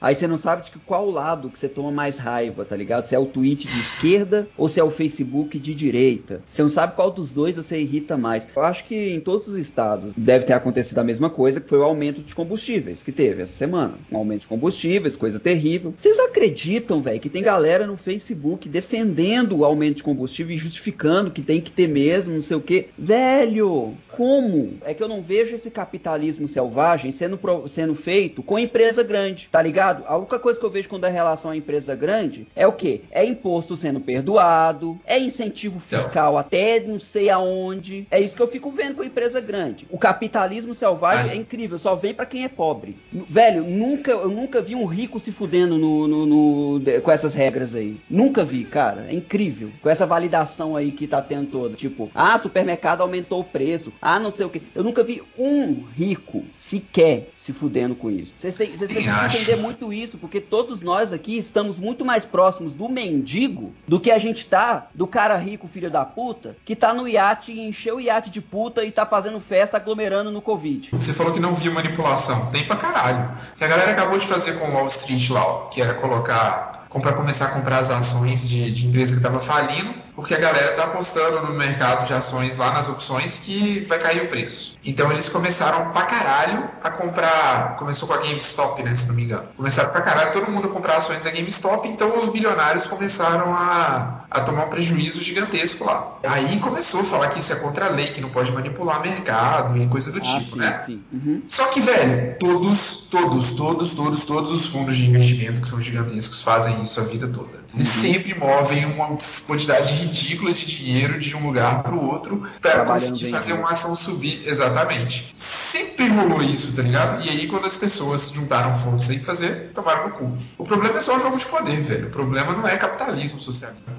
aí 0.00 0.14
você 0.14 0.26
não 0.26 0.38
sabe 0.38 0.64
de 0.64 0.72
qual 0.86 1.10
lado 1.10 1.50
que 1.50 1.58
você 1.58 1.68
toma 1.68 1.90
mais 1.90 2.18
raiva, 2.18 2.64
tá 2.64 2.76
ligado? 2.76 3.06
Se 3.06 3.14
é 3.14 3.18
o 3.18 3.26
tweet 3.26 3.66
de 3.66 3.80
esquerda 3.80 4.48
ou 4.56 4.68
se 4.68 4.80
é 4.80 4.84
o 4.84 4.90
Facebook 4.90 5.58
de 5.58 5.74
direita. 5.74 6.42
Você 6.50 6.62
não 6.62 6.70
sabe 6.70 6.94
qual 6.94 7.10
dos 7.10 7.30
dois 7.30 7.56
você 7.56 7.80
irrita 7.80 8.16
mais. 8.16 8.48
Eu 8.54 8.62
acho 8.62 8.84
que 8.84 9.14
em 9.14 9.20
todos 9.20 9.46
os 9.46 9.56
estados 9.56 10.12
deve 10.16 10.44
ter 10.44 10.52
acontecido 10.52 10.98
a 10.98 11.04
mesma 11.04 11.30
coisa, 11.30 11.60
que 11.60 11.68
foi 11.68 11.78
o 11.78 11.84
aumento 11.84 12.22
de 12.22 12.34
combustíveis 12.34 13.02
que 13.02 13.12
teve 13.12 13.42
essa 13.42 13.52
semana. 13.52 13.94
Um 14.10 14.16
aumento 14.16 14.42
de 14.42 14.48
combustíveis, 14.48 15.16
coisa 15.16 15.38
terrível. 15.38 15.94
Vocês 15.96 16.18
acreditam, 16.18 17.02
velho, 17.02 17.20
que 17.20 17.28
tem 17.28 17.42
galera 17.42 17.86
no 17.86 17.96
Facebook 17.96 18.68
defendendo 18.68 19.58
o 19.58 19.64
aumento 19.64 19.96
de 19.96 20.02
combustível 20.02 20.54
e 20.54 20.58
justificando 20.58 21.30
que 21.30 21.42
tem 21.42 21.60
que 21.60 21.70
ter 21.70 21.88
mesmo, 21.88 22.34
não 22.34 22.42
sei 22.42 22.56
o 22.56 22.60
quê? 22.60 22.88
Velho, 22.98 23.94
como? 24.18 24.78
É 24.84 24.92
que 24.92 25.02
eu 25.02 25.08
não 25.08 25.22
vejo 25.22 25.54
esse 25.54 25.70
capitalismo 25.70 26.48
selvagem 26.48 27.12
sendo, 27.12 27.38
sendo 27.68 27.94
feito 27.94 28.42
com 28.42 28.58
empresa 28.58 29.02
grande, 29.02 29.27
tá 29.50 29.60
ligado? 29.62 30.04
A 30.06 30.16
única 30.16 30.38
coisa 30.38 30.58
que 30.58 30.64
eu 30.64 30.70
vejo 30.70 30.88
quando 30.88 31.04
é 31.04 31.10
relação 31.10 31.50
à 31.50 31.56
empresa 31.56 31.94
grande 31.94 32.46
é 32.54 32.66
o 32.66 32.72
quê? 32.72 33.02
É 33.10 33.24
imposto 33.24 33.76
sendo 33.76 34.00
perdoado, 34.00 34.98
é 35.06 35.18
incentivo 35.18 35.80
fiscal 35.80 36.36
até 36.36 36.80
não 36.80 36.98
sei 36.98 37.30
aonde. 37.30 38.06
É 38.10 38.20
isso 38.20 38.36
que 38.36 38.42
eu 38.42 38.48
fico 38.48 38.70
vendo 38.70 38.96
com 38.96 39.02
a 39.02 39.06
empresa 39.06 39.40
grande. 39.40 39.86
O 39.90 39.98
capitalismo 39.98 40.74
selvagem 40.74 41.30
Ai. 41.30 41.36
é 41.36 41.40
incrível, 41.40 41.78
só 41.78 41.94
vem 41.94 42.14
pra 42.14 42.26
quem 42.26 42.44
é 42.44 42.48
pobre. 42.48 42.96
Velho, 43.12 43.64
nunca, 43.64 44.10
eu 44.12 44.28
nunca 44.30 44.60
vi 44.60 44.74
um 44.74 44.84
rico 44.86 45.18
se 45.18 45.32
fudendo 45.32 45.76
no, 45.78 46.06
no- 46.08 46.26
no- 46.26 47.00
com 47.02 47.10
essas 47.10 47.34
regras 47.34 47.74
aí. 47.74 48.00
Nunca 48.08 48.44
vi, 48.44 48.64
cara. 48.64 49.06
É 49.08 49.14
incrível. 49.14 49.70
Com 49.82 49.88
essa 49.90 50.06
validação 50.06 50.76
aí 50.76 50.92
que 50.92 51.06
tá 51.06 51.20
tendo 51.22 51.46
toda. 51.50 51.76
Tipo, 51.76 52.10
ah, 52.14 52.38
supermercado 52.38 53.00
aumentou 53.00 53.40
o 53.40 53.44
preço. 53.44 53.92
Ah, 54.00 54.18
não 54.20 54.30
sei 54.30 54.46
o 54.46 54.50
que. 54.50 54.62
Eu 54.74 54.82
nunca 54.84 55.02
vi 55.02 55.22
um 55.38 55.82
rico 55.94 56.44
sequer 56.54 57.30
se 57.34 57.52
fudendo 57.52 57.94
com 57.94 58.10
isso. 58.10 58.34
Vocês 58.36 58.56
têm- 58.56 58.70
vocês 58.72 58.90
precisam 59.08 59.26
acho. 59.26 59.36
entender 59.36 59.56
muito 59.56 59.92
isso, 59.92 60.18
porque 60.18 60.40
todos 60.40 60.80
nós 60.80 61.12
aqui 61.12 61.38
estamos 61.38 61.78
muito 61.78 62.04
mais 62.04 62.24
próximos 62.24 62.72
do 62.72 62.88
mendigo 62.88 63.72
do 63.86 64.00
que 64.00 64.10
a 64.10 64.18
gente 64.18 64.46
tá 64.46 64.88
do 64.94 65.06
cara 65.06 65.36
rico, 65.36 65.68
filho 65.68 65.90
da 65.90 66.04
puta, 66.04 66.56
que 66.64 66.76
tá 66.76 66.92
no 66.94 67.08
iate 67.08 67.52
e 67.52 67.68
encheu 67.68 67.96
o 67.96 68.00
iate 68.00 68.30
de 68.30 68.40
puta 68.40 68.84
e 68.84 68.90
tá 68.90 69.06
fazendo 69.06 69.40
festa 69.40 69.76
aglomerando 69.76 70.30
no 70.30 70.40
Covid. 70.40 70.90
Você 70.92 71.12
falou 71.12 71.32
que 71.32 71.40
não 71.40 71.54
viu 71.54 71.72
manipulação. 71.72 72.50
Tem 72.50 72.66
pra 72.66 72.76
caralho. 72.76 73.30
Que 73.56 73.64
a 73.64 73.68
galera 73.68 73.92
acabou 73.92 74.18
de 74.18 74.26
fazer 74.26 74.58
com 74.58 74.68
o 74.68 74.72
Wall 74.72 74.86
Street 74.86 75.30
lá, 75.30 75.46
ó, 75.46 75.66
que 75.66 75.80
era 75.80 75.94
colocar. 75.94 76.78
Comprar, 76.88 77.12
começar 77.12 77.46
a 77.46 77.48
comprar 77.50 77.80
as 77.80 77.90
ações 77.90 78.48
de, 78.48 78.70
de 78.70 78.86
empresa 78.86 79.12
que 79.12 79.18
estava 79.18 79.40
falindo, 79.40 79.94
porque 80.18 80.34
a 80.34 80.38
galera 80.38 80.72
tá 80.72 80.82
apostando 80.82 81.46
no 81.46 81.54
mercado 81.56 82.04
de 82.04 82.12
ações 82.12 82.56
lá 82.56 82.72
nas 82.72 82.88
opções 82.88 83.36
que 83.36 83.84
vai 83.88 84.00
cair 84.00 84.24
o 84.24 84.28
preço. 84.28 84.76
Então 84.84 85.12
eles 85.12 85.28
começaram 85.28 85.92
pra 85.92 86.02
caralho 86.06 86.68
a 86.82 86.90
comprar. 86.90 87.76
Começou 87.76 88.08
com 88.08 88.14
a 88.14 88.16
GameStop, 88.16 88.82
né? 88.82 88.96
Se 88.96 89.06
não 89.06 89.14
me 89.14 89.22
engano. 89.22 89.48
Começaram 89.56 89.90
pra 89.92 90.00
caralho 90.00 90.32
todo 90.32 90.50
mundo 90.50 90.66
a 90.66 90.70
comprar 90.72 90.96
ações 90.96 91.22
da 91.22 91.30
GameStop, 91.30 91.86
então 91.86 92.18
os 92.18 92.26
bilionários 92.26 92.84
começaram 92.88 93.54
a, 93.54 94.24
a 94.28 94.40
tomar 94.40 94.64
um 94.64 94.70
prejuízo 94.70 95.22
gigantesco 95.22 95.84
lá. 95.84 96.18
Aí 96.24 96.58
começou 96.58 97.02
a 97.02 97.04
falar 97.04 97.28
que 97.28 97.38
isso 97.38 97.52
é 97.52 97.56
contra 97.56 97.86
a 97.86 97.88
lei, 97.88 98.08
que 98.08 98.20
não 98.20 98.30
pode 98.30 98.50
manipular 98.50 99.00
mercado 99.00 99.80
e 99.80 99.86
coisa 99.86 100.10
do 100.10 100.18
Ah, 100.18 100.22
tipo, 100.22 100.42
sim, 100.42 100.58
né? 100.58 100.78
sim. 100.78 101.00
Uhum. 101.12 101.42
Só 101.46 101.66
que, 101.66 101.80
velho, 101.80 102.36
todos, 102.40 103.06
todos, 103.08 103.52
todos, 103.52 103.94
todos, 103.94 104.24
todos 104.24 104.50
os 104.50 104.66
fundos 104.66 104.96
de 104.96 105.08
investimento 105.08 105.60
que 105.60 105.68
são 105.68 105.80
gigantescos 105.80 106.42
fazem 106.42 106.82
isso 106.82 107.00
a 107.00 107.04
vida 107.04 107.28
toda. 107.28 107.67
Eles 107.74 107.94
Uhum. 107.96 108.02
sempre 108.02 108.34
movem 108.34 108.84
uma 108.86 109.16
quantidade 109.46 109.92
ridícula 109.94 110.52
de 110.52 110.66
dinheiro 110.66 111.18
de 111.20 111.36
um 111.36 111.46
lugar 111.46 111.82
para 111.82 111.94
o 111.94 112.08
outro 112.08 112.48
para 112.60 112.84
conseguir 112.84 113.30
fazer 113.30 113.50
junto. 113.50 113.60
uma 113.60 113.70
ação 113.72 113.94
subir. 113.94 114.42
Exatamente. 114.46 115.32
Sempre 115.34 116.08
rolou 116.08 116.42
isso, 116.42 116.74
tá 116.74 116.82
ligado? 116.82 117.22
E 117.24 117.28
aí, 117.28 117.46
quando 117.46 117.66
as 117.66 117.76
pessoas 117.76 118.30
juntaram 118.30 118.74
força 118.74 119.12
e 119.12 119.18
fazer, 119.18 119.70
tomaram 119.74 120.08
no 120.08 120.14
cu. 120.14 120.38
O 120.56 120.64
problema 120.64 120.98
é 120.98 121.00
só 121.00 121.16
o 121.16 121.20
jogo 121.20 121.36
de 121.36 121.44
poder, 121.46 121.80
velho. 121.82 122.08
O 122.08 122.10
problema 122.10 122.52
não 122.52 122.66
é 122.66 122.76
capitalismo 122.76 123.38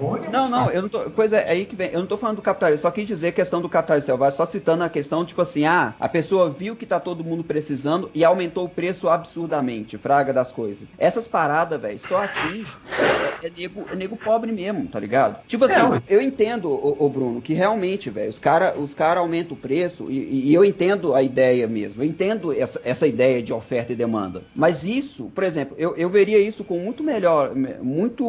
nenhuma, 0.00 0.30
Não, 0.30 0.48
não, 0.48 0.70
eu 0.70 0.82
não 0.82 0.88
tô. 0.88 1.10
Pois 1.10 1.32
é, 1.32 1.48
aí 1.48 1.64
que 1.64 1.76
vem. 1.76 1.90
Eu 1.92 2.00
não 2.00 2.06
tô 2.06 2.16
falando 2.16 2.36
do 2.36 2.42
capitalismo, 2.42 2.82
só 2.82 2.90
quis 2.90 3.06
dizer 3.06 3.28
a 3.28 3.32
questão 3.32 3.60
do 3.60 3.68
capitalismo 3.68 4.06
selvagem, 4.06 4.36
só 4.36 4.46
citando 4.46 4.84
a 4.84 4.88
questão, 4.88 5.24
tipo 5.24 5.40
assim, 5.40 5.64
ah, 5.64 5.94
a 5.98 6.08
pessoa 6.08 6.50
viu 6.50 6.74
que 6.74 6.86
tá 6.86 6.98
todo 6.98 7.24
mundo 7.24 7.44
precisando 7.44 8.10
e 8.14 8.24
aumentou 8.24 8.64
o 8.64 8.68
preço 8.68 9.08
absurdamente, 9.08 9.98
fraga 9.98 10.32
das 10.32 10.52
coisas. 10.52 10.88
Essas 10.98 11.28
paradas, 11.28 11.80
velho, 11.80 11.98
só 11.98 12.24
atinge. 12.24 12.72
É, 13.42 13.46
é 13.46 13.50
nego, 13.60 13.84
é 13.90 13.96
nego 13.96 14.16
pobre 14.16 14.52
mesmo, 14.52 14.86
tá 14.86 14.98
ligado? 14.98 15.40
Tipo 15.46 15.64
assim, 15.64 15.80
É, 15.80 16.02
eu 16.08 16.20
entendo, 16.20 16.70
ô, 16.70 16.96
ô, 16.98 17.08
Bruno, 17.08 17.40
que 17.40 17.52
realmente, 17.52 18.10
velho, 18.10 18.30
os 18.30 18.38
caras 18.38 18.74
os 18.78 18.94
cara 18.94 19.20
aumentam 19.20 19.56
o 19.56 19.60
preço 19.60 20.10
e, 20.10 20.50
e 20.50 20.54
eu 20.54 20.64
entendo 20.64 21.14
a 21.14 21.22
ideia 21.22 21.66
mesmo. 21.66 22.02
Eu 22.02 22.06
entendo 22.06 22.52
essa, 22.52 22.80
essa 22.84 23.06
ideia 23.06 23.42
de 23.42 23.52
oferta 23.52 23.92
e 23.92 23.96
demanda. 23.96 24.42
Mas 24.54 24.84
isso, 24.84 25.30
por 25.34 25.44
exemplo, 25.44 25.74
eu, 25.78 25.96
eu 25.96 26.08
veria 26.08 26.38
isso 26.38 26.64
com 26.64 26.78
muito 26.78 27.02
melhor, 27.02 27.54
muito. 27.54 28.24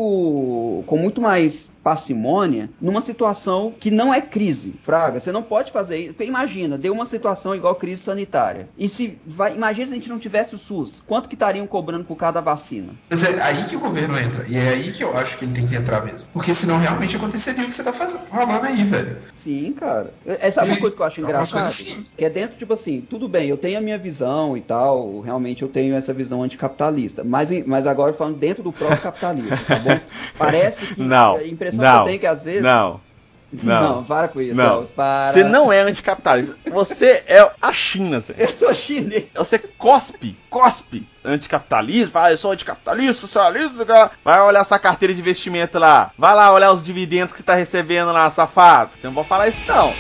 com 0.85 0.97
muito 0.97 1.21
mais 1.21 1.71
parcimônia 1.83 2.69
numa 2.79 3.01
situação 3.01 3.73
que 3.79 3.91
não 3.91 4.13
é 4.13 4.21
crise, 4.21 4.75
Fraga. 4.83 5.19
Você 5.19 5.31
não 5.31 5.43
pode 5.43 5.71
fazer 5.71 5.97
isso. 5.97 6.13
Porque 6.13 6.25
imagina, 6.25 6.77
deu 6.77 6.93
uma 6.93 7.05
situação 7.05 7.55
igual 7.55 7.75
crise 7.75 8.01
sanitária. 8.01 8.69
E 8.77 8.87
se 8.87 9.17
vai, 9.25 9.55
imagina 9.55 9.87
se 9.87 9.93
a 9.93 9.95
gente 9.95 10.09
não 10.09 10.19
tivesse 10.19 10.55
o 10.55 10.57
SUS, 10.57 11.03
quanto 11.05 11.27
que 11.27 11.35
estariam 11.35 11.65
cobrando 11.67 12.05
por 12.05 12.15
cada 12.15 12.41
vacina? 12.41 12.93
Mas 13.09 13.23
é 13.23 13.41
aí 13.41 13.65
que 13.65 13.75
o 13.75 13.79
governo 13.79 14.17
entra. 14.17 14.45
E 14.47 14.55
é 14.57 14.69
aí 14.69 14.91
que 14.91 15.03
eu 15.03 15.15
acho 15.17 15.37
que 15.37 15.45
ele 15.45 15.53
tem 15.53 15.67
que 15.67 15.75
entrar 15.75 16.05
mesmo. 16.05 16.27
Porque 16.33 16.53
senão 16.53 16.77
realmente 16.77 17.15
aconteceria 17.15 17.63
o 17.63 17.67
que 17.67 17.75
você 17.75 17.83
tá 17.83 17.93
fazendo, 17.93 18.21
falando 18.27 18.65
aí, 18.65 18.83
velho. 18.83 19.17
Sim, 19.35 19.73
cara. 19.73 20.13
Essa 20.25 20.61
é 20.61 20.65
uma 20.65 20.77
coisa 20.77 20.95
que 20.95 21.01
eu 21.01 21.05
acho 21.05 21.21
é 21.21 21.23
engraçada. 21.23 21.67
assim. 21.67 22.05
Que 22.15 22.25
é 22.25 22.29
dentro, 22.29 22.57
tipo 22.57 22.73
assim, 22.73 23.01
tudo 23.01 23.27
bem, 23.27 23.47
eu 23.47 23.57
tenho 23.57 23.77
a 23.77 23.81
minha 23.81 23.97
visão 23.97 24.55
e 24.55 24.61
tal, 24.61 25.21
realmente 25.21 25.61
eu 25.61 25.67
tenho 25.67 25.95
essa 25.95 26.13
visão 26.13 26.43
anticapitalista. 26.43 27.23
Mas, 27.23 27.49
mas 27.65 27.87
agora 27.87 28.13
falando 28.13 28.37
dentro 28.37 28.63
do 28.63 28.71
próprio 28.71 29.01
capitalismo, 29.01 29.57
tá 29.67 29.79
bom? 29.79 29.99
Parece 30.37 30.85
que 30.87 31.01
Não, 31.01 31.37
a 31.37 31.47
impressão 31.47 31.70
não, 31.77 31.93
que 31.93 31.99
eu 31.99 32.03
tenho 32.05 32.19
que 32.19 32.27
às 32.27 32.43
vezes. 32.43 32.61
Não. 32.63 32.99
Não. 33.63 34.03
para 34.05 34.29
com 34.29 34.39
isso, 34.39 34.55
Não. 34.55 34.75
Elvis, 34.75 34.91
para. 34.91 35.33
Você 35.33 35.43
não 35.43 35.73
é 35.73 35.81
anticapitalista. 35.81 36.55
Você 36.71 37.21
é 37.27 37.51
a 37.61 37.73
China, 37.73 38.21
Zé. 38.21 38.33
Eu 38.37 38.47
sou 38.47 38.73
chinês. 38.73 39.25
Você 39.35 39.59
cospe, 39.59 40.37
cospe 40.49 41.05
anticapitalismo, 41.23 42.11
fala, 42.11 42.31
eu 42.31 42.37
sou 42.37 42.51
anticapitalista, 42.51 43.21
socialista, 43.27 43.85
cara. 43.85 44.11
vai 44.23 44.39
olhar 44.41 44.63
sua 44.63 44.79
carteira 44.79 45.13
de 45.13 45.19
investimento 45.19 45.77
lá, 45.77 46.11
vai 46.17 46.33
lá 46.33 46.51
olhar 46.51 46.71
os 46.71 46.81
dividendos 46.81 47.31
que 47.31 47.39
você 47.39 47.43
tá 47.43 47.55
recebendo 47.55 48.11
lá, 48.11 48.29
safado. 48.31 48.91
Você 48.99 49.07
não 49.07 49.13
pode 49.13 49.27
falar 49.27 49.49
isso 49.49 49.61
não. 49.67 49.93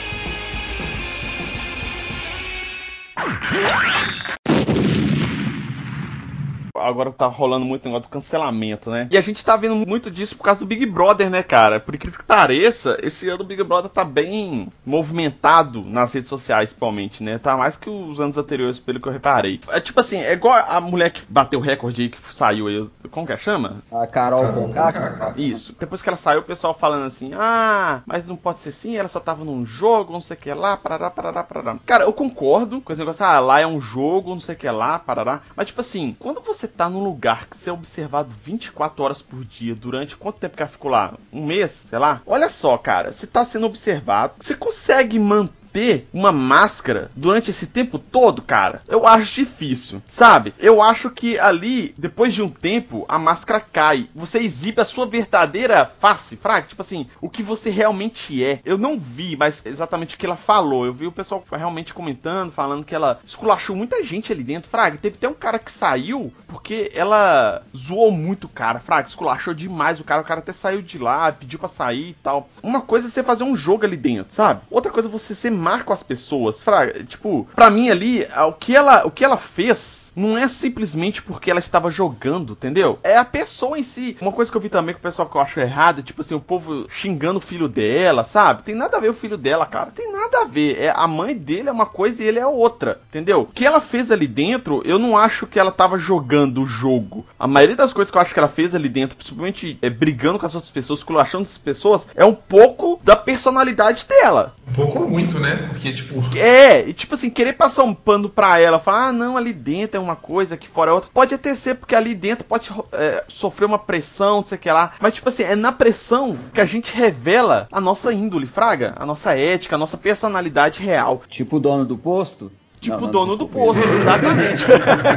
Agora 6.85 7.11
tá 7.11 7.27
rolando 7.27 7.65
muito 7.65 7.85
negócio 7.85 8.07
do 8.07 8.11
cancelamento, 8.11 8.89
né? 8.89 9.07
E 9.11 9.17
a 9.17 9.21
gente 9.21 9.43
tá 9.43 9.57
vendo 9.57 9.75
muito 9.75 10.09
disso 10.09 10.35
por 10.35 10.43
causa 10.43 10.61
do 10.61 10.65
Big 10.65 10.85
Brother, 10.85 11.29
né, 11.29 11.43
cara? 11.43 11.79
Por 11.79 11.93
incrível 11.93 12.19
que 12.19 12.25
pareça, 12.25 12.97
esse 13.03 13.27
ano 13.27 13.43
o 13.43 13.47
Big 13.47 13.63
Brother 13.63 13.89
tá 13.89 14.03
bem 14.03 14.69
movimentado 14.85 15.83
nas 15.83 16.13
redes 16.13 16.29
sociais, 16.29 16.69
principalmente, 16.69 17.23
né? 17.23 17.37
Tá 17.37 17.57
mais 17.57 17.75
que 17.75 17.89
os 17.89 18.19
anos 18.19 18.37
anteriores, 18.37 18.79
pelo 18.79 18.99
que 18.99 19.07
eu 19.07 19.13
reparei. 19.13 19.59
É 19.69 19.79
tipo 19.79 19.99
assim, 19.99 20.17
é 20.17 20.33
igual 20.33 20.53
a 20.53 20.79
mulher 20.79 21.11
que 21.11 21.21
bateu 21.27 21.59
o 21.59 21.61
recorde 21.61 22.03
aí, 22.03 22.09
que 22.09 22.17
saiu 22.33 22.67
aí, 22.67 22.89
como 23.09 23.27
que 23.27 23.33
é? 23.33 23.37
chama? 23.41 23.77
A 23.91 24.07
Carol 24.07 24.53
Conká. 24.53 25.33
Isso. 25.35 25.75
Depois 25.77 26.01
que 26.01 26.09
ela 26.09 26.17
saiu, 26.17 26.41
o 26.41 26.43
pessoal 26.43 26.73
falando 26.73 27.05
assim, 27.05 27.31
ah, 27.33 28.01
mas 28.05 28.27
não 28.27 28.35
pode 28.35 28.61
ser 28.61 28.69
assim, 28.69 28.95
ela 28.95 29.09
só 29.09 29.19
tava 29.19 29.43
num 29.43 29.65
jogo, 29.65 30.13
não 30.13 30.21
sei 30.21 30.37
o 30.37 30.39
que 30.39 30.53
lá, 30.53 30.77
parará, 30.77 31.09
parará, 31.09 31.43
parará. 31.43 31.77
Cara, 31.85 32.03
eu 32.03 32.13
concordo 32.13 32.79
com 32.79 32.93
esse 32.93 33.01
negócio, 33.01 33.25
ah, 33.25 33.39
lá 33.39 33.59
é 33.59 33.67
um 33.67 33.81
jogo, 33.81 34.33
não 34.33 34.39
sei 34.39 34.55
o 34.55 34.57
que 34.57 34.69
lá, 34.69 34.99
parará. 34.99 35.41
Mas 35.55 35.67
tipo 35.67 35.81
assim, 35.81 36.15
quando 36.19 36.41
você 36.41 36.67
tá 36.71 36.89
num 36.89 37.03
lugar 37.03 37.45
que 37.45 37.57
você 37.57 37.69
é 37.69 37.73
observado 37.73 38.33
24 38.43 39.03
horas 39.03 39.21
por 39.21 39.43
dia, 39.45 39.75
durante 39.75 40.15
quanto 40.15 40.39
tempo 40.39 40.55
que 40.55 40.63
ela 40.63 40.71
ficou 40.71 40.89
lá? 40.91 41.13
Um 41.31 41.45
mês, 41.45 41.85
sei 41.89 41.99
lá? 41.99 42.21
Olha 42.25 42.49
só, 42.49 42.77
cara, 42.77 43.11
você 43.11 43.27
tá 43.27 43.45
sendo 43.45 43.65
observado, 43.65 44.33
você 44.39 44.55
consegue 44.55 45.19
manter 45.19 45.60
ter 45.71 46.07
uma 46.13 46.31
máscara 46.31 47.09
durante 47.15 47.49
esse 47.49 47.67
tempo 47.67 47.97
todo, 47.97 48.41
cara, 48.41 48.81
eu 48.87 49.07
acho 49.07 49.33
difícil, 49.33 50.01
sabe? 50.07 50.53
Eu 50.59 50.81
acho 50.81 51.09
que 51.09 51.39
ali, 51.39 51.93
depois 51.97 52.33
de 52.33 52.41
um 52.41 52.49
tempo, 52.49 53.05
a 53.07 53.17
máscara 53.17 53.59
cai. 53.59 54.09
Você 54.15 54.39
exibe 54.39 54.81
a 54.81 54.85
sua 54.85 55.05
verdadeira 55.05 55.85
face, 55.85 56.35
fraga, 56.35 56.67
tipo 56.67 56.81
assim, 56.81 57.07
o 57.19 57.29
que 57.29 57.43
você 57.43 57.69
realmente 57.69 58.43
é. 58.43 58.59
Eu 58.65 58.77
não 58.77 58.99
vi, 58.99 59.35
mas 59.35 59.61
exatamente 59.65 60.15
o 60.15 60.17
que 60.17 60.25
ela 60.25 60.37
falou. 60.37 60.85
Eu 60.85 60.93
vi 60.93 61.07
o 61.07 61.11
pessoal 61.11 61.43
realmente 61.51 61.93
comentando, 61.93 62.51
falando 62.51 62.85
que 62.85 62.95
ela 62.95 63.19
esculachou 63.25 63.75
muita 63.75 64.03
gente 64.03 64.31
ali 64.31 64.43
dentro, 64.43 64.69
fraga. 64.69 64.97
Teve 64.97 65.15
até 65.15 65.27
um 65.27 65.33
cara 65.33 65.59
que 65.59 65.71
saiu 65.71 66.33
porque 66.47 66.91
ela 66.93 67.63
zoou 67.75 68.11
muito 68.11 68.45
o 68.45 68.49
cara, 68.49 68.79
fraga, 68.79 69.07
esculachou 69.07 69.53
demais 69.53 69.99
o 69.99 70.03
cara. 70.03 70.21
O 70.21 70.25
cara 70.25 70.39
até 70.39 70.53
saiu 70.53 70.81
de 70.81 70.97
lá, 70.97 71.31
pediu 71.31 71.59
para 71.59 71.69
sair 71.69 72.09
e 72.09 72.17
tal. 72.21 72.49
Uma 72.61 72.81
coisa 72.81 73.07
é 73.07 73.11
você 73.11 73.23
fazer 73.23 73.43
um 73.43 73.55
jogo 73.55 73.85
ali 73.85 73.97
dentro, 73.97 74.33
sabe? 74.33 74.61
Outra 74.69 74.91
coisa 74.91 75.07
é 75.07 75.11
você 75.11 75.33
ser 75.33 75.51
marco 75.61 75.93
as 75.93 76.03
pessoas. 76.03 76.61
Fraga, 76.61 77.03
tipo, 77.03 77.47
pra 77.55 77.69
mim 77.69 77.89
ali, 77.89 78.27
o 78.47 78.53
que 78.53 78.75
ela, 78.75 79.05
o 79.05 79.11
que 79.11 79.23
ela 79.23 79.37
fez 79.37 80.01
não 80.15 80.37
é 80.37 80.47
simplesmente 80.47 81.21
porque 81.21 81.49
ela 81.49 81.59
estava 81.59 81.89
jogando, 81.89 82.53
entendeu? 82.53 82.99
É 83.03 83.17
a 83.17 83.25
pessoa 83.25 83.77
em 83.77 83.83
si. 83.83 84.17
Uma 84.21 84.31
coisa 84.31 84.51
que 84.51 84.57
eu 84.57 84.61
vi 84.61 84.69
também 84.69 84.93
com 84.93 84.99
o 84.99 85.03
pessoal 85.03 85.29
que 85.29 85.35
eu 85.35 85.41
acho 85.41 85.59
errado, 85.59 86.03
tipo 86.03 86.21
assim, 86.21 86.35
o 86.35 86.39
povo 86.39 86.85
xingando 86.89 87.39
o 87.39 87.41
filho 87.41 87.67
dela, 87.67 88.23
sabe? 88.23 88.63
Tem 88.63 88.75
nada 88.75 88.97
a 88.97 88.99
ver 88.99 89.09
o 89.09 89.13
filho 89.13 89.37
dela, 89.37 89.65
cara. 89.65 89.91
Tem 89.91 90.11
nada 90.11 90.41
a 90.41 90.45
ver. 90.45 90.79
É 90.79 90.93
a 90.93 91.07
mãe 91.07 91.35
dele 91.35 91.69
é 91.69 91.71
uma 91.71 91.85
coisa 91.85 92.21
e 92.21 92.27
ele 92.27 92.39
é 92.39 92.45
outra, 92.45 93.01
entendeu? 93.09 93.41
O 93.41 93.45
que 93.45 93.65
ela 93.65 93.79
fez 93.79 94.11
ali 94.11 94.27
dentro, 94.27 94.81
eu 94.85 94.99
não 94.99 95.17
acho 95.17 95.47
que 95.47 95.59
ela 95.59 95.71
tava 95.71 95.97
jogando 95.97 96.61
o 96.61 96.65
jogo. 96.65 97.25
A 97.39 97.47
maioria 97.47 97.75
das 97.75 97.93
coisas 97.93 98.11
que 98.11 98.17
eu 98.17 98.21
acho 98.21 98.33
que 98.33 98.39
ela 98.39 98.49
fez 98.49 98.75
ali 98.75 98.89
dentro, 98.89 99.15
principalmente 99.15 99.77
é, 99.81 99.89
brigando 99.89 100.39
com 100.39 100.45
as 100.45 100.55
outras 100.55 100.71
pessoas, 100.71 101.03
culachando 101.03 101.43
as 101.43 101.57
pessoas, 101.57 102.07
é 102.15 102.25
um 102.25 102.33
pouco 102.33 102.99
da 103.03 103.15
personalidade 103.15 104.05
dela. 104.07 104.55
Pouco 104.75 105.07
muito, 105.07 105.39
né? 105.39 105.55
Porque, 105.69 105.93
tipo. 105.93 106.21
É, 106.37 106.87
e 106.87 106.93
tipo 106.93 107.15
assim, 107.15 107.29
querer 107.29 107.53
passar 107.53 107.83
um 107.83 107.93
pano 107.93 108.29
pra 108.29 108.59
ela, 108.59 108.79
falar, 108.79 109.07
ah, 109.07 109.11
não, 109.11 109.37
ali 109.37 109.53
dentro 109.53 109.97
é 109.97 109.99
uma 109.99 110.15
coisa, 110.15 110.55
aqui 110.55 110.67
fora 110.67 110.91
é 110.91 110.93
outra. 110.93 111.09
Pode 111.13 111.33
até 111.33 111.55
ser, 111.55 111.75
porque 111.75 111.95
ali 111.95 112.15
dentro 112.15 112.45
pode 112.45 112.71
é, 112.93 113.23
sofrer 113.27 113.65
uma 113.65 113.79
pressão, 113.79 114.37
não 114.37 114.45
sei 114.45 114.57
o 114.57 114.61
que 114.61 114.71
lá. 114.71 114.93
Mas, 114.99 115.13
tipo 115.13 115.29
assim, 115.29 115.43
é 115.43 115.55
na 115.55 115.71
pressão 115.71 116.37
que 116.53 116.61
a 116.61 116.65
gente 116.65 116.95
revela 116.95 117.67
a 117.71 117.81
nossa 117.81 118.13
índole, 118.13 118.47
fraga, 118.47 118.93
a 118.97 119.05
nossa 119.05 119.37
ética, 119.37 119.75
a 119.75 119.79
nossa 119.79 119.97
personalidade 119.97 120.81
real. 120.81 121.21
Tipo 121.27 121.57
o 121.57 121.59
dono 121.59 121.85
do 121.85 121.97
posto? 121.97 122.51
Tipo 122.81 123.05
o 123.05 123.07
dono 123.07 123.35
do 123.35 123.47
posto, 123.47 123.87
exatamente. 123.87 124.65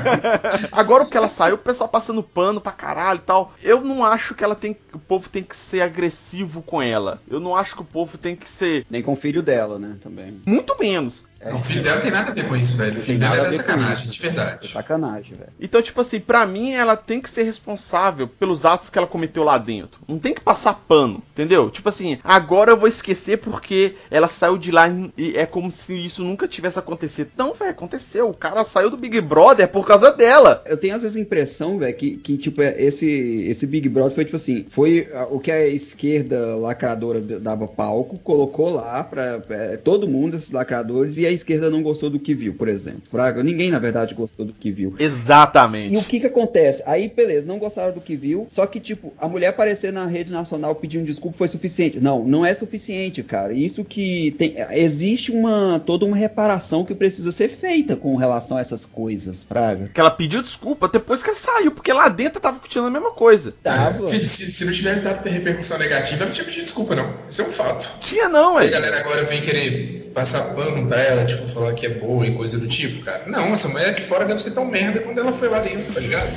Agora 0.70 1.04
o 1.04 1.06
que 1.08 1.16
ela 1.16 1.30
saiu, 1.30 1.54
o 1.54 1.58
pessoal 1.58 1.88
passando 1.88 2.22
pano 2.22 2.60
pra 2.60 2.70
caralho 2.70 3.18
e 3.18 3.22
tal. 3.22 3.54
Eu 3.62 3.80
não 3.80 4.04
acho 4.04 4.34
que 4.34 4.44
ela 4.44 4.54
tem. 4.54 4.76
O 4.92 4.98
povo 4.98 5.30
tem 5.30 5.42
que 5.42 5.56
ser 5.56 5.80
agressivo 5.80 6.60
com 6.60 6.82
ela. 6.82 7.22
Eu 7.26 7.40
não 7.40 7.56
acho 7.56 7.74
que 7.74 7.80
o 7.80 7.86
povo 7.86 8.18
tem 8.18 8.36
que 8.36 8.50
ser. 8.50 8.84
Nem 8.90 9.02
com 9.02 9.14
o 9.14 9.16
filho 9.16 9.42
dela, 9.42 9.78
né? 9.78 9.96
Também. 10.02 10.42
Muito 10.44 10.76
menos. 10.78 11.24
É. 11.44 11.52
O 11.52 11.62
filho 11.62 11.82
dela 11.82 12.00
tem 12.00 12.10
nada 12.10 12.30
a 12.30 12.34
ver 12.34 12.48
com 12.48 12.56
isso, 12.56 12.76
velho. 12.76 12.98
O 12.98 13.00
filho 13.00 13.18
dela 13.18 13.48
é 13.48 13.52
sacanagem, 13.52 14.10
de 14.10 14.20
verdade. 14.20 14.66
É 14.66 14.72
sacanagem, 14.72 15.36
velho. 15.36 15.52
Então, 15.60 15.82
tipo 15.82 16.00
assim, 16.00 16.18
pra 16.18 16.46
mim, 16.46 16.72
ela 16.72 16.96
tem 16.96 17.20
que 17.20 17.30
ser 17.30 17.42
responsável 17.42 18.26
pelos 18.26 18.64
atos 18.64 18.88
que 18.88 18.96
ela 18.96 19.06
cometeu 19.06 19.44
lá 19.44 19.58
dentro. 19.58 20.00
Não 20.08 20.18
tem 20.18 20.32
que 20.32 20.40
passar 20.40 20.74
pano, 20.88 21.22
entendeu? 21.32 21.70
Tipo 21.70 21.88
assim, 21.90 22.18
agora 22.24 22.72
eu 22.72 22.76
vou 22.76 22.88
esquecer 22.88 23.38
porque 23.38 23.94
ela 24.10 24.26
saiu 24.26 24.56
de 24.56 24.70
lá 24.70 24.88
e 25.18 25.36
é 25.36 25.44
como 25.44 25.70
se 25.70 25.94
isso 25.94 26.24
nunca 26.24 26.48
tivesse 26.48 26.78
acontecido. 26.78 27.30
Não, 27.36 27.52
velho, 27.52 27.70
aconteceu. 27.70 28.30
O 28.30 28.34
cara 28.34 28.64
saiu 28.64 28.90
do 28.90 28.96
Big 28.96 29.20
Brother 29.20 29.68
por 29.68 29.86
causa 29.86 30.10
dela. 30.10 30.62
Eu 30.64 30.76
tenho 30.76 30.94
às 30.94 31.02
vezes 31.02 31.16
a 31.16 31.20
impressão, 31.20 31.78
velho, 31.78 31.94
que, 31.94 32.16
que, 32.16 32.38
tipo, 32.38 32.62
é, 32.62 32.80
esse, 32.82 33.44
esse 33.48 33.66
Big 33.66 33.88
Brother 33.88 34.14
foi, 34.14 34.24
tipo 34.24 34.36
assim, 34.36 34.64
foi 34.70 35.08
o 35.30 35.38
que 35.38 35.50
a 35.50 35.66
esquerda 35.66 36.56
lacradora 36.56 37.20
dava 37.20 37.68
palco, 37.68 38.18
colocou 38.18 38.70
lá 38.70 39.04
pra, 39.04 39.40
pra 39.40 39.56
é, 39.56 39.76
todo 39.76 40.08
mundo, 40.08 40.36
esses 40.36 40.50
lacradores, 40.50 41.18
e 41.18 41.26
a 41.26 41.33
esquerda 41.34 41.70
não 41.70 41.82
gostou 41.82 42.10
do 42.10 42.18
que 42.18 42.34
viu, 42.34 42.54
por 42.54 42.68
exemplo. 42.68 43.02
Fraga, 43.10 43.42
ninguém 43.42 43.70
na 43.70 43.78
verdade 43.78 44.14
gostou 44.14 44.46
do 44.46 44.52
que 44.52 44.70
viu. 44.70 44.94
Exatamente. 44.98 45.94
E 45.94 45.96
o 45.96 46.02
que 46.02 46.20
que 46.20 46.26
acontece? 46.26 46.82
Aí, 46.86 47.08
beleza, 47.08 47.46
não 47.46 47.58
gostaram 47.58 47.92
do 47.92 48.00
que 48.00 48.16
viu, 48.16 48.46
só 48.50 48.66
que, 48.66 48.80
tipo, 48.80 49.12
a 49.18 49.28
mulher 49.28 49.48
aparecer 49.48 49.92
na 49.92 50.06
rede 50.06 50.32
nacional 50.32 50.74
pedindo 50.74 51.04
desculpa 51.04 51.38
foi 51.38 51.48
suficiente. 51.48 52.00
Não, 52.00 52.24
não 52.24 52.44
é 52.44 52.54
suficiente, 52.54 53.22
cara. 53.22 53.52
Isso 53.52 53.84
que 53.84 54.32
tem. 54.38 54.54
Existe 54.70 55.32
uma. 55.32 55.80
toda 55.84 56.04
uma 56.04 56.16
reparação 56.16 56.84
que 56.84 56.94
precisa 56.94 57.32
ser 57.32 57.48
feita 57.48 57.96
com 57.96 58.16
relação 58.16 58.56
a 58.56 58.60
essas 58.60 58.84
coisas, 58.84 59.42
Fraga. 59.42 59.90
Que 59.92 60.00
ela 60.00 60.10
pediu 60.10 60.42
desculpa 60.42 60.88
depois 60.88 61.22
que 61.22 61.30
ela 61.30 61.38
saiu, 61.38 61.70
porque 61.70 61.92
lá 61.92 62.08
dentro 62.08 62.40
tava 62.40 62.58
continuando 62.58 62.96
a 62.96 63.00
mesma 63.00 63.14
coisa. 63.14 63.54
Tava. 63.62 64.14
É, 64.14 64.24
se, 64.24 64.52
se, 64.52 64.64
não 64.64 64.72
tivesse 64.72 65.00
dado 65.00 65.28
repercussão 65.28 65.78
negativa, 65.78 66.24
não 66.24 66.32
tinha 66.32 66.44
pedido 66.44 66.64
desculpa, 66.64 66.94
não. 66.94 67.14
Isso 67.28 67.42
é 67.42 67.44
um 67.44 67.52
fato. 67.52 67.88
Tinha 68.00 68.28
não, 68.28 68.54
ué. 68.54 68.66
A 68.66 68.70
galera 68.70 69.00
agora 69.00 69.24
vem 69.24 69.40
querer 69.40 70.03
passar 70.14 70.54
pano 70.54 70.86
pra 70.86 71.02
ela, 71.02 71.26
tipo, 71.26 71.46
falar 71.48 71.74
que 71.74 71.86
é 71.86 71.90
boa 71.90 72.24
e 72.26 72.34
coisa 72.36 72.56
do 72.56 72.68
tipo, 72.68 73.04
cara. 73.04 73.24
Não, 73.26 73.52
essa 73.52 73.68
mulher 73.68 73.90
aqui 73.90 74.02
fora 74.02 74.24
deve 74.24 74.42
ser 74.42 74.52
tão 74.52 74.64
merda 74.64 75.00
quando 75.00 75.18
ela 75.18 75.32
foi 75.32 75.48
lá 75.48 75.58
dentro, 75.58 75.92
tá 75.92 76.00
ligado? 76.00 76.30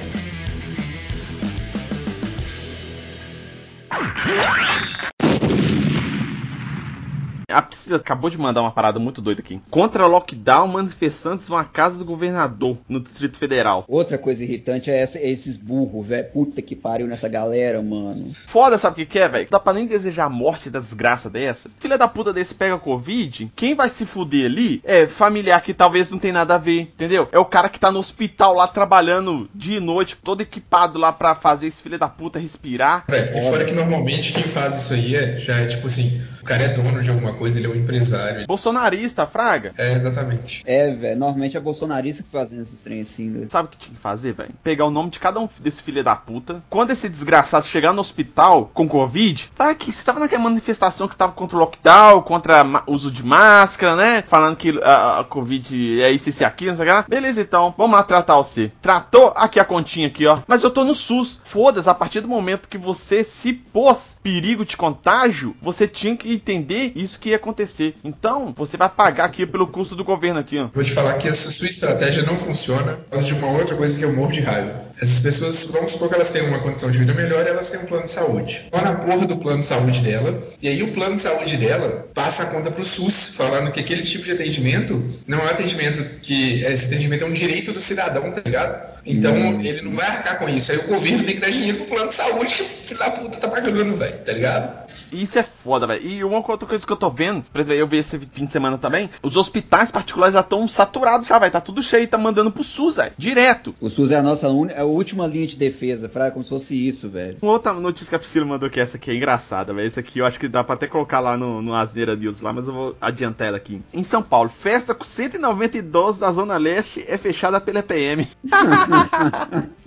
A 7.50 7.62
Priscila 7.62 7.96
acabou 7.96 8.30
de 8.30 8.38
mandar 8.38 8.60
uma 8.62 8.74
parada 8.74 9.00
muito 9.00 9.22
doida 9.22 9.40
aqui. 9.40 9.62
Contra 9.72 10.06
lockdown, 10.06 10.68
manifestantes 10.68 11.48
vão 11.48 11.58
à 11.58 11.64
casa 11.64 11.98
do 11.98 12.04
governador 12.04 12.78
no 12.90 13.00
Distrito 13.00 13.38
Federal. 13.38 13.86
Outra 13.88 14.18
coisa 14.18 14.44
irritante 14.44 14.92
é, 14.92 15.00
essa, 15.00 15.18
é 15.18 15.30
esses 15.30 15.56
burros, 15.56 16.06
velho. 16.06 16.28
Puta 16.34 16.62
que 16.62 16.76
pariu 16.76 17.08
nessa 17.08 17.30
galera, 17.30 17.82
mano. 17.82 18.34
Foda, 18.48 18.78
sabe 18.78 18.96
o 18.96 18.98
que, 18.98 19.14
que 19.14 19.20
é, 19.20 19.30
velho? 19.30 19.46
Não 19.46 19.52
dá 19.52 19.62
pra 19.62 19.72
nem 19.72 19.86
desejar 19.86 20.26
a 20.26 20.30
morte 20.30 20.70
da 20.70 20.82
desgraça 20.82 21.30
dessa. 21.30 21.70
Filha 21.80 21.98
da 21.98 22.06
puta 22.06 22.34
desse 22.34 22.54
pega 22.54 22.78
Covid, 22.78 23.50
quem 23.56 23.76
vai 23.76 23.90
se 23.90 24.06
fuder 24.06 24.48
ali 24.48 24.82
é 24.84 25.08
familiar 25.08 25.62
que 25.62 25.74
talvez 25.74 26.12
não 26.12 26.20
tem 26.20 26.34
nada 26.34 26.56
a 26.56 26.58
ver, 26.58 26.82
entendeu? 26.82 27.30
É 27.32 27.40
o 27.40 27.46
cara 27.46 27.70
que 27.70 27.80
tá 27.80 27.90
no 27.90 28.00
hospital 28.00 28.56
lá 28.56 28.68
trabalhando 28.68 29.50
dia 29.56 29.78
e 29.78 29.80
noite, 29.80 30.18
todo 30.22 30.42
equipado 30.42 31.00
lá 31.00 31.14
pra 31.14 31.34
fazer 31.34 31.68
esse 31.68 31.82
filho 31.82 31.98
da 31.98 32.10
puta 32.10 32.40
respirar. 32.40 33.06
Véi, 33.08 33.40
e 33.40 33.50
fora 33.50 33.64
que 33.64 33.72
normalmente 33.72 34.34
quem 34.34 34.44
faz 34.44 34.84
isso 34.84 34.94
aí 34.94 35.16
é, 35.16 35.40
já 35.40 35.60
é 35.60 35.68
tipo 35.68 35.88
assim, 35.88 36.22
o 36.42 36.44
cara 36.44 36.64
é 36.64 36.70
dono 36.70 37.02
de 37.02 37.10
alguma 37.10 37.37
coisa, 37.38 37.60
ele 37.60 37.68
é 37.68 37.70
um 37.70 37.76
empresário. 37.76 38.48
Bolsonarista, 38.48 39.26
Fraga. 39.26 39.74
É, 39.78 39.94
exatamente. 39.94 40.64
É, 40.66 40.92
velho. 40.92 41.20
Normalmente 41.20 41.56
é 41.56 41.60
bolsonarista 41.60 42.24
que 42.24 42.30
fazendo 42.30 42.62
esses 42.62 42.82
trem 42.82 43.02
assim, 43.02 43.32
velho. 43.32 43.48
Sabe 43.50 43.68
o 43.68 43.72
que 43.72 43.78
tinha 43.78 43.96
que 43.96 44.02
fazer, 44.02 44.34
velho? 44.34 44.50
Pegar 44.64 44.86
o 44.86 44.92
nome 44.92 45.10
de 45.10 45.20
cada 45.20 45.40
um 45.40 45.48
desse 45.60 45.82
filho 45.82 46.04
da 46.04 46.16
puta. 46.16 46.64
Quando 46.70 46.92
esse 46.92 47.08
desgraçado 47.08 47.66
chegar 47.66 47.94
no 47.94 48.02
hospital 48.02 48.72
com 48.74 48.88
Covid, 48.88 49.52
tá 49.56 49.70
aqui. 49.70 49.92
Você 49.92 50.04
tava 50.04 50.20
naquela 50.20 50.44
manifestação 50.44 51.08
que 51.08 51.14
estava 51.14 51.32
contra 51.32 51.56
o 51.56 51.60
lockdown, 51.60 52.22
contra 52.22 52.66
o 52.86 52.94
uso 52.94 53.12
de 53.12 53.24
máscara, 53.24 53.96
né? 53.96 54.24
Falando 54.28 54.56
que 54.56 54.78
a, 54.82 55.20
a 55.20 55.24
Covid 55.24 56.02
é 56.02 56.12
isso, 56.12 56.30
isso 56.30 56.44
e 56.44 56.46
aquilo, 56.46 56.72
não 56.72 56.78
sei 56.78 56.86
o 56.86 56.88
que 56.88 56.94
lá. 56.94 57.06
Beleza, 57.08 57.42
então. 57.42 57.74
Vamos 57.78 57.96
lá 57.96 58.04
tratar 58.04 58.38
você. 58.38 58.72
Tratou? 58.82 59.34
Aqui 59.36 59.60
a 59.60 59.66
continha 59.66 60.08
aqui, 60.08 60.26
ó. 60.26 60.40
Mas 60.48 60.64
eu 60.64 60.70
tô 60.70 60.84
no 60.84 60.96
SUS. 60.96 61.42
Foda-se, 61.44 61.90
a 61.90 61.94
partir 61.94 62.22
do 62.22 62.28
momento 62.28 62.68
que 62.68 62.78
você 62.78 63.24
se 63.24 63.54
pôs 63.54 64.18
perigo 64.24 64.66
de 64.66 64.76
contágio, 64.76 65.56
você 65.62 65.88
tinha 65.88 66.16
que 66.16 66.34
entender 66.34 66.92
isso 66.96 67.20
que 67.20 67.27
ia 67.30 67.36
acontecer. 67.36 67.96
Então, 68.04 68.54
você 68.56 68.78
vai 68.78 68.90
pagar 68.90 69.26
aqui 69.26 69.46
pelo 69.46 69.68
custo 69.68 69.96
do 69.96 70.04
governo 70.04 70.40
aqui, 70.40 70.58
ó. 70.58 70.68
Vou 70.74 70.84
te 70.84 70.92
falar 70.92 71.14
que 71.16 71.28
essa 71.28 71.52
sua 71.52 71.68
estratégia 71.68 72.24
não 72.24 72.38
funciona 72.38 72.94
por 72.94 73.12
causa 73.12 73.26
de 73.26 73.34
uma 73.34 73.52
outra 73.52 73.76
coisa 73.76 73.98
que 73.98 74.06
eu 74.06 74.14
morro 74.14 74.32
de 74.32 74.42
raiva. 74.42 74.88
Essas 75.00 75.20
pessoas, 75.20 75.64
vamos 75.64 75.92
supor 75.92 76.10
que 76.10 76.16
elas 76.16 76.32
têm 76.32 76.42
uma 76.42 76.60
condição 76.60 76.90
de 76.90 76.98
vida 76.98 77.14
melhor 77.14 77.46
e 77.46 77.50
elas 77.50 77.70
têm 77.70 77.80
um 77.80 77.86
plano 77.86 78.06
de 78.06 78.12
saúde. 78.12 78.68
Vão 78.72 78.82
na 78.82 78.96
porra 78.96 79.28
do 79.28 79.38
plano 79.38 79.60
de 79.62 79.68
saúde 79.68 80.00
dela, 80.00 80.42
e 80.62 80.68
aí 80.68 80.82
o 80.82 80.92
plano 80.92 81.16
de 81.16 81.22
saúde 81.22 81.56
dela 81.56 82.08
passa 82.14 82.44
a 82.44 82.46
conta 82.48 82.72
pro 82.72 82.84
SUS, 82.84 83.36
falando 83.36 83.72
que 83.72 83.80
aquele 83.80 84.02
tipo 84.02 84.26
de 84.26 84.32
atendimento 84.32 85.04
não 85.28 85.40
é 85.40 85.44
um 85.44 85.48
atendimento 85.48 86.04
que. 86.22 86.64
Esse 86.64 86.86
atendimento 86.86 87.24
é 87.24 87.28
um 87.28 87.34
direito 87.34 87.72
do 87.72 87.80
cidadão, 87.80 88.32
tá 88.32 88.42
ligado? 88.44 88.98
Então 89.06 89.34
hum. 89.34 89.62
ele 89.62 89.82
não 89.82 89.96
vai 89.96 90.08
arcar 90.08 90.40
com 90.40 90.50
isso. 90.50 90.72
Aí 90.72 90.80
o 90.80 90.88
governo 90.88 91.24
tem 91.24 91.36
que 91.36 91.42
dar 91.42 91.50
dinheiro 91.50 91.78
pro 91.80 91.96
plano 91.96 92.10
de 92.10 92.16
saúde 92.16 92.56
que 92.56 92.64
o 92.64 92.86
filho 92.86 93.00
da 93.00 93.10
puta 93.12 93.38
tá 93.38 93.48
pagando, 93.48 93.96
velho, 93.96 94.18
tá 94.20 94.34
ligado? 94.34 94.88
Isso 95.12 95.40
é 95.40 95.44
foda, 95.44 95.88
velho. 95.88 96.06
E 96.06 96.24
uma 96.24 96.38
outra 96.38 96.68
coisa 96.68 96.86
que 96.86 96.92
eu 96.92 96.98
tô 96.98 97.10
vendo, 97.18 97.44
por 97.52 97.60
exemplo, 97.60 97.80
eu 97.80 97.88
vi 97.88 97.98
esse 97.98 98.20
fim 98.20 98.46
de 98.46 98.52
semana 98.52 98.78
também, 98.78 99.10
os 99.24 99.36
hospitais 99.36 99.90
particulares 99.90 100.36
já 100.36 100.42
estão 100.42 100.68
saturados 100.68 101.28
já, 101.28 101.40
vai. 101.40 101.50
Tá 101.50 101.60
tudo 101.60 101.82
cheio, 101.82 102.08
tá 102.08 102.18
mandando 102.18 102.52
pro 102.52 102.64
SUS, 102.64 102.98
velho. 102.98 103.12
Direto. 103.18 103.74
O 103.82 103.90
SUS 103.90 104.12
é 104.12 104.18
a 104.18 104.22
nossa 104.22 104.48
é 104.70 104.84
última 104.84 105.26
linha 105.26 105.48
de 105.48 105.58
defesa, 105.58 106.08
fraga, 106.08 106.32
como 106.32 106.44
se 106.44 106.50
fosse 106.50 106.88
isso, 106.88 107.10
velho. 107.10 107.38
Uma 107.42 107.54
outra 107.54 107.74
notícia 107.74 108.10
que 108.10 108.16
a 108.16 108.20
Priscila 108.20 108.46
mandou 108.46 108.70
que 108.70 108.80
essa 108.80 108.98
aqui 108.98 109.10
é 109.10 109.16
engraçada, 109.16 109.74
velho. 109.74 109.88
Essa 109.88 110.02
aqui 110.02 110.20
eu 110.20 110.26
acho 110.26 110.40
que 110.40 110.48
dá 110.48 110.64
pra 110.64 110.76
até 110.76 110.86
colocar 110.86 111.20
lá 111.20 111.36
no, 111.36 111.62
no 111.62 111.74
Asneira 111.74 112.16
News 112.16 112.42
lá, 112.42 112.54
mas 112.54 112.68
eu 112.68 112.74
vou 112.74 112.96
adiantar 113.02 113.48
ela 113.48 113.58
aqui. 113.58 113.82
Em 113.92 114.04
São 114.04 114.22
Paulo, 114.22 114.50
festa 114.50 114.94
com 114.94 115.04
190 115.04 115.78
idosos 115.78 116.20
da 116.20 116.32
Zona 116.32 116.58
Leste 116.58 117.04
é 117.08 117.18
fechada 117.18 117.60
pela 117.60 117.82
PM. 117.82 118.28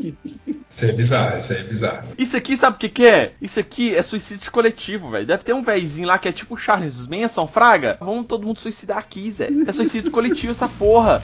Isso 0.70 0.84
é 0.84 0.92
bizarro, 0.92 1.38
isso 1.38 1.52
é 1.52 1.62
bizarro. 1.62 2.08
Isso 2.16 2.36
aqui, 2.36 2.56
sabe 2.56 2.76
o 2.76 2.78
que, 2.78 2.88
que 2.88 3.06
é? 3.06 3.32
Isso 3.40 3.60
aqui 3.60 3.94
é 3.94 4.02
suicídio 4.02 4.50
coletivo, 4.50 5.10
velho. 5.10 5.26
Deve 5.26 5.42
ter 5.42 5.52
um 5.52 5.62
véizinho 5.62 6.06
lá 6.06 6.18
que 6.18 6.28
é 6.28 6.32
tipo 6.32 6.56
Charles 6.56 7.06
Manson, 7.06 7.46
fraga. 7.46 7.98
Vamos 8.00 8.26
todo 8.26 8.46
mundo 8.46 8.60
suicidar 8.60 8.98
aqui, 8.98 9.30
Zé. 9.30 9.48
É 9.66 9.72
suicídio 9.72 10.10
coletivo 10.10 10.52
essa 10.52 10.68
porra. 10.68 11.22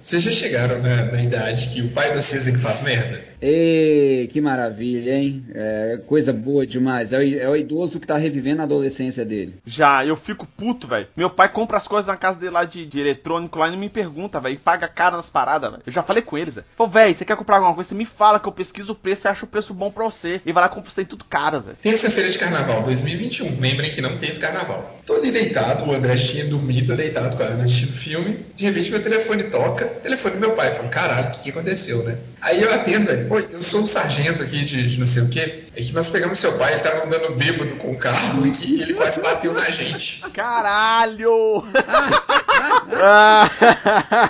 Vocês 0.00 0.22
já 0.22 0.30
chegaram 0.30 0.82
na, 0.82 1.06
na 1.06 1.22
idade 1.22 1.70
que 1.70 1.80
o 1.80 1.90
pai 1.90 2.14
da 2.14 2.20
Cisa 2.20 2.52
que 2.52 2.58
faz 2.58 2.82
merda? 2.82 3.24
Ê, 3.46 4.26
que 4.32 4.40
maravilha, 4.40 5.18
hein? 5.18 5.44
É 5.54 6.00
coisa 6.06 6.32
boa 6.32 6.66
demais. 6.66 7.12
É 7.12 7.18
o, 7.18 7.38
é 7.40 7.48
o 7.50 7.54
idoso 7.54 8.00
que 8.00 8.06
tá 8.06 8.16
revivendo 8.16 8.62
a 8.62 8.64
adolescência 8.64 9.22
dele. 9.22 9.56
Já, 9.66 10.04
eu 10.06 10.16
fico 10.16 10.46
puto, 10.46 10.88
velho. 10.88 11.08
Meu 11.14 11.28
pai 11.28 11.50
compra 11.50 11.76
as 11.76 11.86
coisas 11.86 12.06
na 12.06 12.16
casa 12.16 12.38
dele 12.38 12.52
lá 12.52 12.64
de, 12.64 12.86
de 12.86 12.98
eletrônico 12.98 13.58
lá 13.58 13.68
e 13.68 13.72
não 13.72 13.78
me 13.78 13.90
pergunta, 13.90 14.40
velho. 14.40 14.54
E 14.54 14.58
paga 14.58 14.88
caro 14.88 15.18
nas 15.18 15.28
paradas, 15.28 15.70
velho. 15.70 15.82
Eu 15.84 15.92
já 15.92 16.02
falei 16.02 16.22
com 16.22 16.38
eles, 16.38 16.54
velho. 16.54 16.66
Falei, 16.74 16.92
velho, 16.92 17.14
você 17.14 17.24
quer 17.26 17.36
comprar 17.36 17.56
alguma 17.56 17.74
coisa? 17.74 17.90
Você 17.90 17.94
me 17.94 18.06
fala 18.06 18.40
que 18.40 18.48
eu 18.48 18.52
pesquiso 18.52 18.92
o 18.92 18.96
preço 18.96 19.26
e 19.26 19.28
acho 19.28 19.44
o 19.44 19.48
preço 19.48 19.74
bom 19.74 19.90
pra 19.90 20.04
você. 20.04 20.40
E 20.46 20.50
vai 20.50 20.62
lá 20.64 20.70
e 20.70 20.74
compra 20.74 20.90
tem 20.94 21.04
tudo 21.04 21.24
caro, 21.24 21.60
velho. 21.60 21.76
Terça-feira 21.82 22.30
de 22.30 22.38
carnaval, 22.38 22.82
2021. 22.82 23.60
Lembrem 23.60 23.90
que 23.90 24.00
não 24.00 24.16
teve 24.16 24.38
carnaval. 24.38 25.00
Tô 25.06 25.16
ali 25.16 25.30
deitado, 25.30 25.84
o 25.84 25.92
André 25.92 26.16
tinha 26.16 26.46
dormido, 26.46 26.86
tô 26.86 26.96
deitado 26.96 27.36
com 27.36 27.42
a 27.42 27.46
Ana 27.46 27.64
assistindo 27.64 27.92
filme. 27.92 28.46
De 28.56 28.64
repente 28.64 28.90
meu 28.90 29.02
telefone 29.02 29.44
toca. 29.44 29.84
Telefone 29.84 30.36
do 30.36 30.40
meu 30.40 30.52
pai. 30.52 30.74
Falo, 30.74 30.88
caralho, 30.88 31.28
o 31.28 31.30
que, 31.32 31.42
que 31.42 31.50
aconteceu, 31.50 32.02
né? 32.04 32.16
Aí 32.40 32.62
eu 32.62 32.72
atendo, 32.72 33.06
velho. 33.06 33.28
Eu 33.38 33.62
sou 33.62 33.82
um 33.82 33.86
sargento 33.86 34.42
aqui 34.42 34.64
de, 34.64 34.90
de 34.90 34.98
não 34.98 35.06
sei 35.06 35.22
o 35.22 35.28
quê. 35.28 35.64
É 35.74 35.82
que 35.82 35.92
nós 35.92 36.08
pegamos 36.08 36.38
seu 36.38 36.52
pai, 36.58 36.74
ele 36.74 36.82
tava 36.82 37.04
andando 37.04 37.34
bêbado 37.34 37.76
com 37.76 37.92
o 37.92 37.96
carro 37.96 38.44
aqui 38.44 38.76
e 38.76 38.82
ele 38.82 38.94
quase 38.94 39.20
bateu 39.20 39.52
na 39.52 39.70
gente. 39.70 40.20
Caralho! 40.32 41.64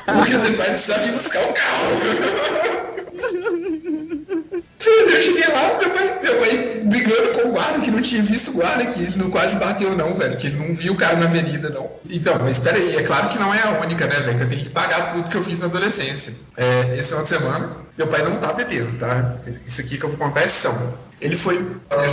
Porque 0.07 0.39
seu 0.39 0.55
pai 0.55 0.71
precisava 0.71 1.07
ir 1.07 1.13
buscar 1.13 1.43
o 1.43 1.53
carro. 1.53 1.95
Eu 4.87 5.23
cheguei 5.23 5.47
lá, 5.47 5.79
meu 5.79 5.91
pai, 5.91 6.21
meu 6.23 6.39
pai 6.39 6.83
brigando 6.85 7.33
com 7.33 7.49
o 7.49 7.53
guarda, 7.53 7.81
que 7.81 7.91
não 7.91 8.03
tinha 8.03 8.23
visto 8.23 8.51
o 8.51 8.55
guarda, 8.55 8.87
que 8.87 9.03
ele 9.03 9.17
não 9.17 9.31
quase 9.31 9.57
bateu, 9.57 9.97
não, 9.97 10.15
velho, 10.15 10.37
que 10.37 10.47
ele 10.47 10.57
não 10.57 10.75
viu 10.75 10.93
o 10.93 10.97
cara 10.97 11.17
na 11.17 11.27
avenida, 11.27 11.71
não. 11.71 11.91
Então, 12.09 12.39
mas 12.39 12.57
espera 12.59 12.77
aí, 12.77 12.97
é 12.97 13.03
claro 13.03 13.29
que 13.29 13.39
não 13.39 13.53
é 13.53 13.63
a 13.63 13.81
única, 13.81 14.07
né, 14.07 14.21
velho, 14.21 14.39
que 14.39 14.45
eu 14.45 14.49
tenho 14.49 14.63
que 14.63 14.71
pagar 14.71 15.13
tudo 15.13 15.29
que 15.29 15.37
eu 15.37 15.43
fiz 15.43 15.61
na 15.61 15.67
adolescência. 15.67 16.35
É, 16.57 16.97
esse 16.99 17.09
final 17.09 17.23
de 17.23 17.29
semana, 17.29 17.77
meu 17.97 18.09
pai 18.09 18.23
não 18.23 18.39
tá 18.39 18.53
bebendo, 18.53 18.97
tá? 18.97 19.37
Isso 19.65 19.81
aqui 19.81 19.97
que 19.99 20.05
eu 20.05 20.09
vou 20.09 20.19
contar 20.19 20.43
é 20.43 20.49
são. 20.49 20.95
Ele 21.21 21.37
foi 21.37 21.65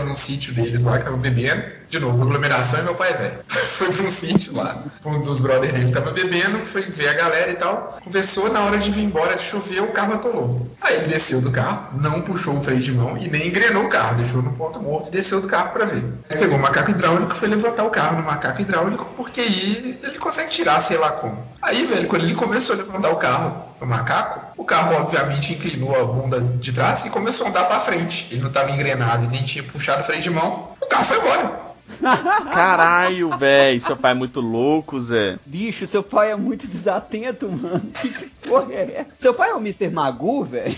no 0.07 0.15
sítio 0.15 0.53
deles 0.53 0.83
lá, 0.83 0.99
que 0.99 1.05
tava 1.05 1.17
bebendo. 1.17 1.63
De 1.89 1.99
novo, 1.99 2.23
aglomeração 2.23 2.79
e 2.79 2.83
meu 2.83 2.95
pai 2.95 3.09
é 3.09 3.13
velho. 3.13 3.33
foi 3.49 3.91
pra 3.91 4.03
um 4.03 4.07
sítio 4.07 4.55
lá. 4.55 4.83
Um 5.03 5.19
dos 5.19 5.41
brothers 5.41 5.73
dele 5.73 5.91
tava 5.91 6.11
bebendo, 6.11 6.59
foi 6.59 6.83
ver 6.83 7.09
a 7.09 7.13
galera 7.13 7.51
e 7.51 7.55
tal. 7.55 7.97
Conversou, 8.01 8.49
na 8.49 8.61
hora 8.61 8.77
de 8.77 8.89
vir 8.91 9.03
embora, 9.03 9.35
de 9.35 9.43
chover, 9.43 9.81
o 9.81 9.91
carro 9.91 10.13
atolou. 10.13 10.67
Aí 10.79 10.95
ele 10.95 11.07
desceu 11.07 11.41
do 11.41 11.51
carro, 11.51 11.99
não 11.99 12.21
puxou 12.21 12.55
o 12.55 12.61
freio 12.61 12.79
de 12.79 12.93
mão 12.93 13.17
e 13.17 13.27
nem 13.27 13.47
engrenou 13.47 13.85
o 13.85 13.89
carro, 13.89 14.17
deixou 14.17 14.41
no 14.41 14.53
ponto 14.53 14.79
morto 14.81 15.09
e 15.09 15.11
desceu 15.11 15.41
do 15.41 15.47
carro 15.47 15.73
para 15.73 15.85
ver. 15.85 16.05
Aí 16.29 16.37
pegou 16.37 16.57
o 16.57 16.61
macaco 16.61 16.91
hidráulico 16.91 17.33
foi 17.33 17.49
levantar 17.49 17.83
o 17.83 17.89
carro 17.89 18.17
no 18.17 18.23
macaco 18.23 18.61
hidráulico, 18.61 19.05
porque 19.17 19.41
aí 19.41 19.99
ele 20.01 20.19
consegue 20.19 20.51
tirar, 20.51 20.79
sei 20.79 20.97
lá 20.97 21.11
como. 21.11 21.43
Aí, 21.61 21.85
velho, 21.85 22.07
quando 22.07 22.23
ele 22.23 22.35
começou 22.35 22.75
a 22.75 22.77
levantar 22.77 23.09
o 23.09 23.17
carro 23.17 23.70
no 23.81 23.87
macaco, 23.87 24.53
o 24.55 24.63
carro 24.63 24.95
obviamente 24.95 25.53
inclinou 25.53 25.99
a 25.99 26.05
bunda 26.05 26.39
de 26.39 26.71
trás 26.71 27.03
e 27.03 27.09
começou 27.09 27.47
a 27.47 27.49
andar 27.49 27.65
para 27.65 27.79
frente. 27.79 28.27
Ele 28.29 28.41
não 28.41 28.49
estava 28.49 28.69
engrenado 28.69 29.25
e 29.25 29.27
nem 29.27 29.43
tinha 29.43 29.63
puxado 29.63 30.01
o 30.01 30.03
freio 30.03 30.21
de 30.21 30.29
mão, 30.29 30.69
o 30.79 30.85
carro 30.85 31.03
foi 31.03 31.17
embora. 31.17 31.71
Caralho, 32.53 33.37
velho, 33.37 33.81
seu 33.81 33.97
pai 33.97 34.11
é 34.11 34.15
muito 34.15 34.39
louco, 34.39 35.01
Zé. 35.01 35.37
Bicho, 35.45 35.85
seu 35.87 36.03
pai 36.03 36.31
é 36.31 36.35
muito 36.35 36.67
desatento, 36.67 37.49
mano. 37.49 37.91
Que 37.91 38.29
porra 38.47 38.71
é 38.71 38.97
essa? 38.97 39.07
Seu 39.17 39.33
pai 39.33 39.49
é 39.49 39.55
o 39.55 39.57
Mr. 39.57 39.89
Magu, 39.89 40.45
velho? 40.45 40.75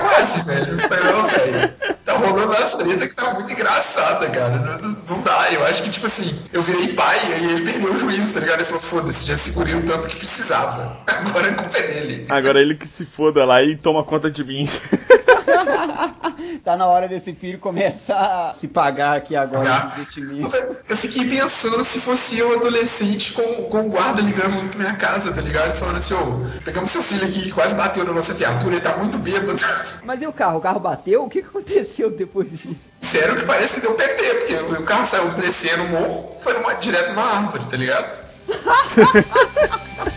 Quase, 0.00 0.42
velho. 0.42 0.76
Não, 0.76 1.28
velho. 1.28 1.74
Rolando 2.22 2.52
umas 2.52 2.74
treta 2.74 3.08
que 3.08 3.14
tá 3.14 3.34
muito 3.34 3.52
engraçada, 3.52 4.28
cara. 4.28 4.78
Não, 4.80 4.96
não, 5.08 5.22
dá. 5.22 5.52
Eu 5.52 5.64
acho 5.64 5.82
que, 5.82 5.90
tipo 5.90 6.06
assim, 6.06 6.38
eu 6.52 6.62
virei 6.62 6.94
pai 6.94 7.18
e 7.26 7.52
ele 7.52 7.70
perdeu 7.70 7.92
o 7.92 7.96
juízo, 7.96 8.32
tá 8.32 8.40
ligado? 8.40 8.60
Ele 8.60 8.64
falou, 8.64 8.80
foda-se, 8.80 9.24
já 9.24 9.36
segurei 9.36 9.74
o 9.74 9.84
tanto 9.84 10.08
que 10.08 10.16
precisava. 10.16 10.98
Agora 11.06 11.48
a 11.48 11.54
culpa 11.54 11.78
é 11.78 11.86
dele. 11.86 12.26
Agora 12.28 12.60
ele 12.60 12.74
que 12.74 12.86
se 12.86 13.04
foda 13.04 13.44
lá 13.44 13.62
e 13.62 13.76
toma 13.76 14.04
conta 14.04 14.30
de 14.30 14.44
mim. 14.44 14.68
tá 16.64 16.76
na 16.76 16.86
hora 16.86 17.08
desse 17.08 17.32
filho 17.32 17.58
começar 17.58 18.48
a 18.48 18.52
se 18.52 18.68
pagar 18.68 19.16
aqui 19.16 19.36
agora 19.36 19.70
de 19.70 20.00
investimento. 20.00 20.56
Eu 20.88 20.96
fiquei 20.96 21.28
pensando 21.28 21.84
se 21.84 22.00
fosse 22.00 22.38
eu 22.38 22.54
adolescente 22.54 23.32
com, 23.32 23.42
com 23.64 23.80
o 23.80 23.88
guarda 23.88 24.20
ligando 24.20 24.70
pra 24.70 24.78
minha 24.78 24.94
casa, 24.96 25.32
tá 25.32 25.40
ligado? 25.40 25.76
Falando 25.76 25.98
assim, 25.98 26.14
ô, 26.14 26.60
pegamos 26.64 26.90
seu 26.90 27.02
filho 27.02 27.26
aqui 27.26 27.50
quase 27.50 27.74
bateu 27.74 28.04
na 28.04 28.12
nossa 28.12 28.34
viatura, 28.34 28.74
ele 28.74 28.80
tá 28.80 28.96
muito 28.96 29.18
bêbado. 29.18 29.56
Mas 30.04 30.22
e 30.22 30.26
o 30.26 30.32
carro? 30.32 30.58
O 30.58 30.60
carro 30.60 30.80
bateu? 30.80 31.24
O 31.24 31.28
que 31.28 31.40
aconteceu 31.40 32.10
depois 32.10 32.50
disso? 32.50 32.74
Sério 33.00 33.36
que 33.36 33.46
parece 33.46 33.74
que 33.74 33.80
deu 33.80 33.94
PT, 33.94 34.34
porque 34.34 34.54
o 34.54 34.84
carro 34.84 35.06
saiu 35.06 35.30
descendo 35.32 35.84
o 35.84 35.88
morro, 35.88 36.36
foi 36.38 36.54
numa, 36.54 36.74
direto 36.74 37.10
numa 37.10 37.24
árvore, 37.24 37.64
tá 37.70 37.76
ligado? 37.76 38.22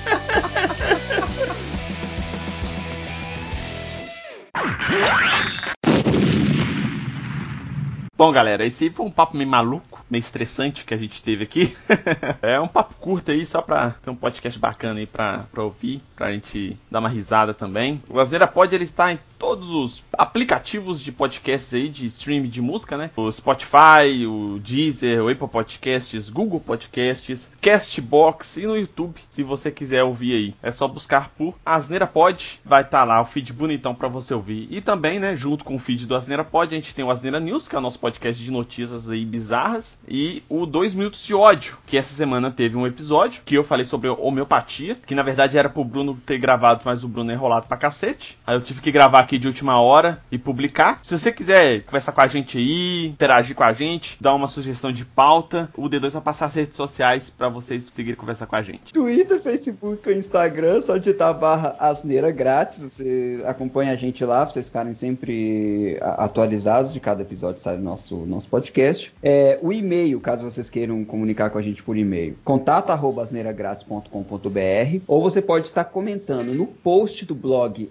Bom, 8.17 8.31
galera, 8.31 8.65
esse 8.65 8.89
foi 8.89 9.05
um 9.05 9.11
papo 9.11 9.35
meio 9.35 9.49
maluco, 9.49 10.01
meio 10.09 10.21
estressante 10.21 10.85
que 10.85 10.93
a 10.93 10.97
gente 10.97 11.21
teve 11.21 11.43
aqui. 11.43 11.75
é 12.41 12.57
um 12.57 12.67
papo 12.67 12.93
curto 12.93 13.29
aí, 13.31 13.45
só 13.45 13.61
pra 13.61 13.91
ter 13.91 14.09
um 14.09 14.15
podcast 14.15 14.57
bacana 14.57 15.01
aí 15.01 15.05
pra, 15.05 15.39
pra 15.51 15.63
ouvir, 15.63 16.01
pra 16.15 16.31
gente 16.31 16.77
dar 16.89 16.99
uma 16.99 17.09
risada 17.09 17.53
também. 17.53 18.01
O 18.07 18.17
Asneira 18.17 18.47
Pod, 18.47 18.73
ele 18.73 18.85
está 18.85 19.11
em 19.11 19.19
todos 19.37 19.69
os 19.69 20.03
aplicativos 20.13 20.99
de 20.99 21.11
podcasts 21.11 21.73
aí, 21.73 21.89
de 21.89 22.05
streaming 22.07 22.49
de 22.49 22.61
música, 22.61 22.97
né? 22.97 23.11
O 23.15 23.31
Spotify, 23.31 24.25
o 24.27 24.59
Deezer, 24.59 25.23
o 25.23 25.29
Apple 25.29 25.47
Podcasts, 25.47 26.29
Google 26.29 26.59
Podcasts, 26.59 27.49
Castbox 27.61 28.57
e 28.57 28.67
no 28.67 28.77
YouTube, 28.77 29.19
se 29.29 29.43
você 29.43 29.71
quiser 29.71 30.03
ouvir 30.03 30.33
aí. 30.33 30.55
É 30.61 30.71
só 30.71 30.87
buscar 30.87 31.29
por 31.29 31.55
Asneira 31.65 32.07
Pod, 32.07 32.59
vai 32.63 32.81
estar 32.81 32.99
tá 32.99 33.03
lá 33.03 33.21
o 33.21 33.25
feed 33.25 33.51
bonitão 33.53 33.93
pra 33.93 34.07
você 34.07 34.33
ouvir. 34.33 34.67
E 34.69 34.81
também, 34.81 35.19
né, 35.19 35.35
junto 35.35 35.63
com 35.63 35.75
o 35.75 35.79
feed 35.79 36.05
do 36.05 36.15
Asneira 36.15 36.43
Pod, 36.43 36.73
a 36.73 36.77
gente 36.77 36.95
tem 36.95 37.03
o 37.03 37.11
Asneira 37.11 37.39
News, 37.39 37.67
que 37.67 37.75
é 37.75 37.79
o 37.79 37.81
nosso 37.81 37.99
podcast 37.99 38.41
de 38.41 38.51
notícias 38.51 39.09
aí 39.09 39.25
bizarras, 39.25 39.97
e 40.07 40.43
o 40.47 40.65
2 40.65 40.93
Minutos 40.93 41.25
de 41.25 41.33
Ódio, 41.33 41.77
que 41.85 41.97
essa 41.97 42.13
semana 42.13 42.51
teve 42.51 42.77
um 42.77 42.87
episódio 42.87 43.41
que 43.45 43.55
eu 43.55 43.63
falei 43.63 43.85
sobre 43.85 44.09
homeopatia, 44.09 44.97
que 45.05 45.15
na 45.15 45.23
verdade 45.23 45.57
era 45.57 45.69
pro 45.69 45.83
Bruno 45.83 46.19
ter 46.25 46.37
gravado, 46.37 46.81
mas 46.85 47.03
o 47.03 47.07
Bruno 47.07 47.31
é 47.31 47.33
enrolado 47.33 47.67
pra 47.67 47.77
cacete. 47.77 48.37
Aí 48.45 48.55
eu 48.55 48.61
tive 48.61 48.81
que 48.81 48.91
gravar 48.91 49.24
aqui 49.25 49.37
de 49.37 49.47
última 49.47 49.81
hora 49.81 50.21
e 50.31 50.37
publicar. 50.37 50.99
Se 51.03 51.17
você 51.17 51.31
quiser 51.31 51.81
conversar 51.81 52.11
com 52.11 52.21
a 52.21 52.27
gente 52.27 52.57
aí, 52.57 53.07
interagir 53.07 53.55
com 53.55 53.63
a 53.63 53.73
gente, 53.73 54.17
dar 54.21 54.33
uma 54.33 54.47
sugestão 54.47 54.91
de 54.91 55.03
pauta, 55.03 55.69
o 55.75 55.89
D2 55.89 56.11
vai 56.11 56.21
passar 56.21 56.45
as 56.45 56.55
redes 56.55 56.75
sociais 56.77 57.29
para 57.29 57.49
vocês 57.49 57.89
conseguirem 57.89 58.15
conversar 58.15 58.45
com 58.45 58.55
a 58.55 58.61
gente. 58.61 58.93
Twitter, 58.93 59.39
Facebook, 59.39 60.09
Instagram, 60.11 60.81
só 60.81 60.97
digitar 60.97 61.37
barra 61.37 61.75
asneira 61.79 62.31
grátis. 62.31 62.83
Você 62.83 63.43
acompanha 63.45 63.91
a 63.91 63.95
gente 63.95 64.23
lá, 64.23 64.45
vocês 64.45 64.67
ficarem 64.67 64.93
sempre 64.93 65.97
atualizados 66.01 66.93
de 66.93 66.99
cada 66.99 67.23
episódio 67.23 67.61
sai 67.61 67.77
do 67.77 67.83
nosso, 67.83 68.17
nosso 68.25 68.47
podcast. 68.47 69.11
É, 69.21 69.59
o 69.61 69.73
e-mail, 69.73 70.19
caso 70.19 70.43
vocês 70.43 70.69
queiram 70.69 71.03
comunicar 71.03 71.49
com 71.49 71.57
a 71.57 71.61
gente 71.61 71.81
por 71.81 71.97
e-mail, 71.97 72.37
contato 72.43 72.91
arroba 72.91 73.23
asneiragratis.com.br 73.23 74.99
ou 75.07 75.21
você 75.21 75.41
pode 75.41 75.67
estar 75.67 75.85
comentando 75.85 76.53
no 76.53 76.67
post 76.67 77.25
do 77.25 77.33
blog 77.33 77.89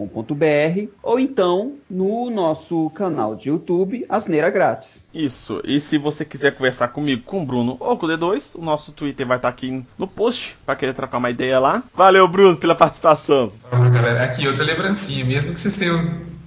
asneiragratis.com.br 0.00 0.92
ou 1.02 1.18
então 1.18 1.74
no 1.88 2.30
nosso 2.30 2.88
canal 2.90 3.34
de 3.34 3.48
YouTube 3.48 4.06
Asneira 4.08 4.50
Grátis. 4.50 5.04
Isso, 5.12 5.60
e 5.64 5.80
se 5.80 5.98
você 5.98 6.24
quiser 6.24 6.52
conversar 6.56 6.88
comigo, 6.88 7.22
com 7.24 7.42
o 7.42 7.46
Bruno 7.46 7.76
ou 7.80 7.96
com 7.96 8.06
o 8.06 8.08
D2, 8.08 8.54
o 8.54 8.62
nosso 8.62 8.92
Twitter 8.92 9.26
vai 9.26 9.36
estar 9.36 9.48
aqui 9.48 9.84
no 9.98 10.06
post 10.06 10.56
para 10.64 10.76
querer 10.76 10.94
trocar 10.94 11.18
uma 11.18 11.30
ideia 11.30 11.58
lá. 11.58 11.82
Valeu, 11.94 12.26
Bruno, 12.28 12.56
pela 12.56 12.74
participação. 12.74 13.50
Galera. 13.70 14.24
Aqui 14.24 14.46
outra 14.46 14.64
lembrancinha, 14.64 15.24
mesmo 15.24 15.52
que 15.52 15.58
vocês 15.58 15.76
tenham 15.76 15.98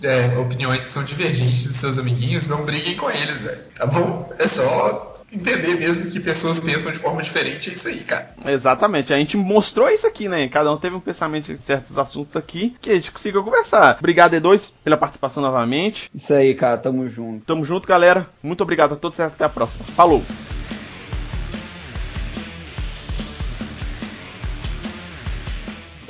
é, 0.01 0.37
opiniões 0.37 0.85
que 0.85 0.91
são 0.91 1.03
divergentes 1.03 1.63
dos 1.63 1.75
seus 1.75 1.97
amiguinhos, 1.97 2.47
não 2.47 2.63
briguem 2.65 2.95
com 2.95 3.09
eles, 3.09 3.39
velho. 3.39 3.61
Tá 3.75 3.85
bom? 3.85 4.31
É 4.39 4.47
só 4.47 5.12
entender 5.33 5.75
mesmo 5.75 6.09
que 6.09 6.19
pessoas 6.19 6.59
pensam 6.59 6.91
de 6.91 6.99
forma 6.99 7.21
diferente, 7.21 7.69
é 7.69 7.73
isso 7.73 7.87
aí, 7.87 7.99
cara. 7.99 8.33
Exatamente, 8.45 9.13
a 9.13 9.17
gente 9.17 9.37
mostrou 9.37 9.89
isso 9.89 10.05
aqui, 10.05 10.27
né? 10.27 10.47
Cada 10.47 10.71
um 10.71 10.77
teve 10.77 10.95
um 10.95 10.99
pensamento 10.99 11.53
de 11.53 11.65
certos 11.65 11.97
assuntos 11.97 12.35
aqui 12.35 12.75
que 12.81 12.89
a 12.89 12.95
gente 12.95 13.11
conseguiu 13.11 13.43
conversar. 13.43 13.97
Obrigado, 13.99 14.35
E2, 14.35 14.69
pela 14.83 14.97
participação 14.97 15.41
novamente. 15.41 16.09
Isso 16.13 16.33
aí, 16.33 16.53
cara, 16.53 16.77
tamo 16.77 17.07
junto. 17.07 17.45
Tamo 17.45 17.65
junto, 17.65 17.87
galera. 17.87 18.27
Muito 18.41 18.61
obrigado 18.61 18.93
a 18.93 18.95
todos 18.95 19.17
e 19.17 19.21
até 19.21 19.45
a 19.45 19.49
próxima. 19.49 19.85
Falou! 19.95 20.23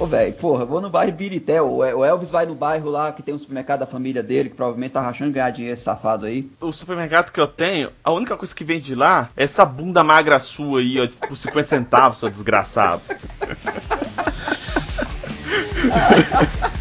Ô, 0.04 0.06
velho, 0.06 0.34
porra, 0.34 0.66
vou 0.66 0.82
no 0.82 0.90
bairro 0.90 1.14
Birité. 1.14 1.62
O 1.62 2.04
Elvis 2.04 2.30
vai 2.30 2.46
no 2.46 2.54
bairro 2.54 2.90
lá 2.90 3.14
que 3.14 3.24
tem 3.24 3.34
um 3.34 3.40
supermercado 3.40 3.80
da 3.80 3.86
família 3.86 4.22
dele, 4.22 4.50
que 4.50 4.56
provavelmente 4.56 4.92
tá 4.92 5.00
rachando 5.00 5.32
ganhar 5.32 5.50
dinheiro 5.50 5.74
esse 5.74 5.84
safado 5.84 6.26
aí. 6.26 6.52
O 6.60 6.74
supermercado 6.74 7.32
que 7.32 7.40
eu 7.40 7.48
tenho, 7.48 7.90
a 8.04 8.12
única 8.12 8.36
coisa 8.36 8.54
que 8.54 8.66
vem 8.66 8.82
de 8.82 8.96
lá 8.96 9.30
é 9.38 9.46
essa 9.46 9.64
bunda 9.64 10.04
magra 10.04 10.42
sua 10.42 10.82
aí, 10.82 11.00
ó, 11.00 11.08
por 11.26 11.38
50 11.38 11.70
centavos, 11.70 12.18
seu 12.18 12.30
desgraçado. 12.30 13.02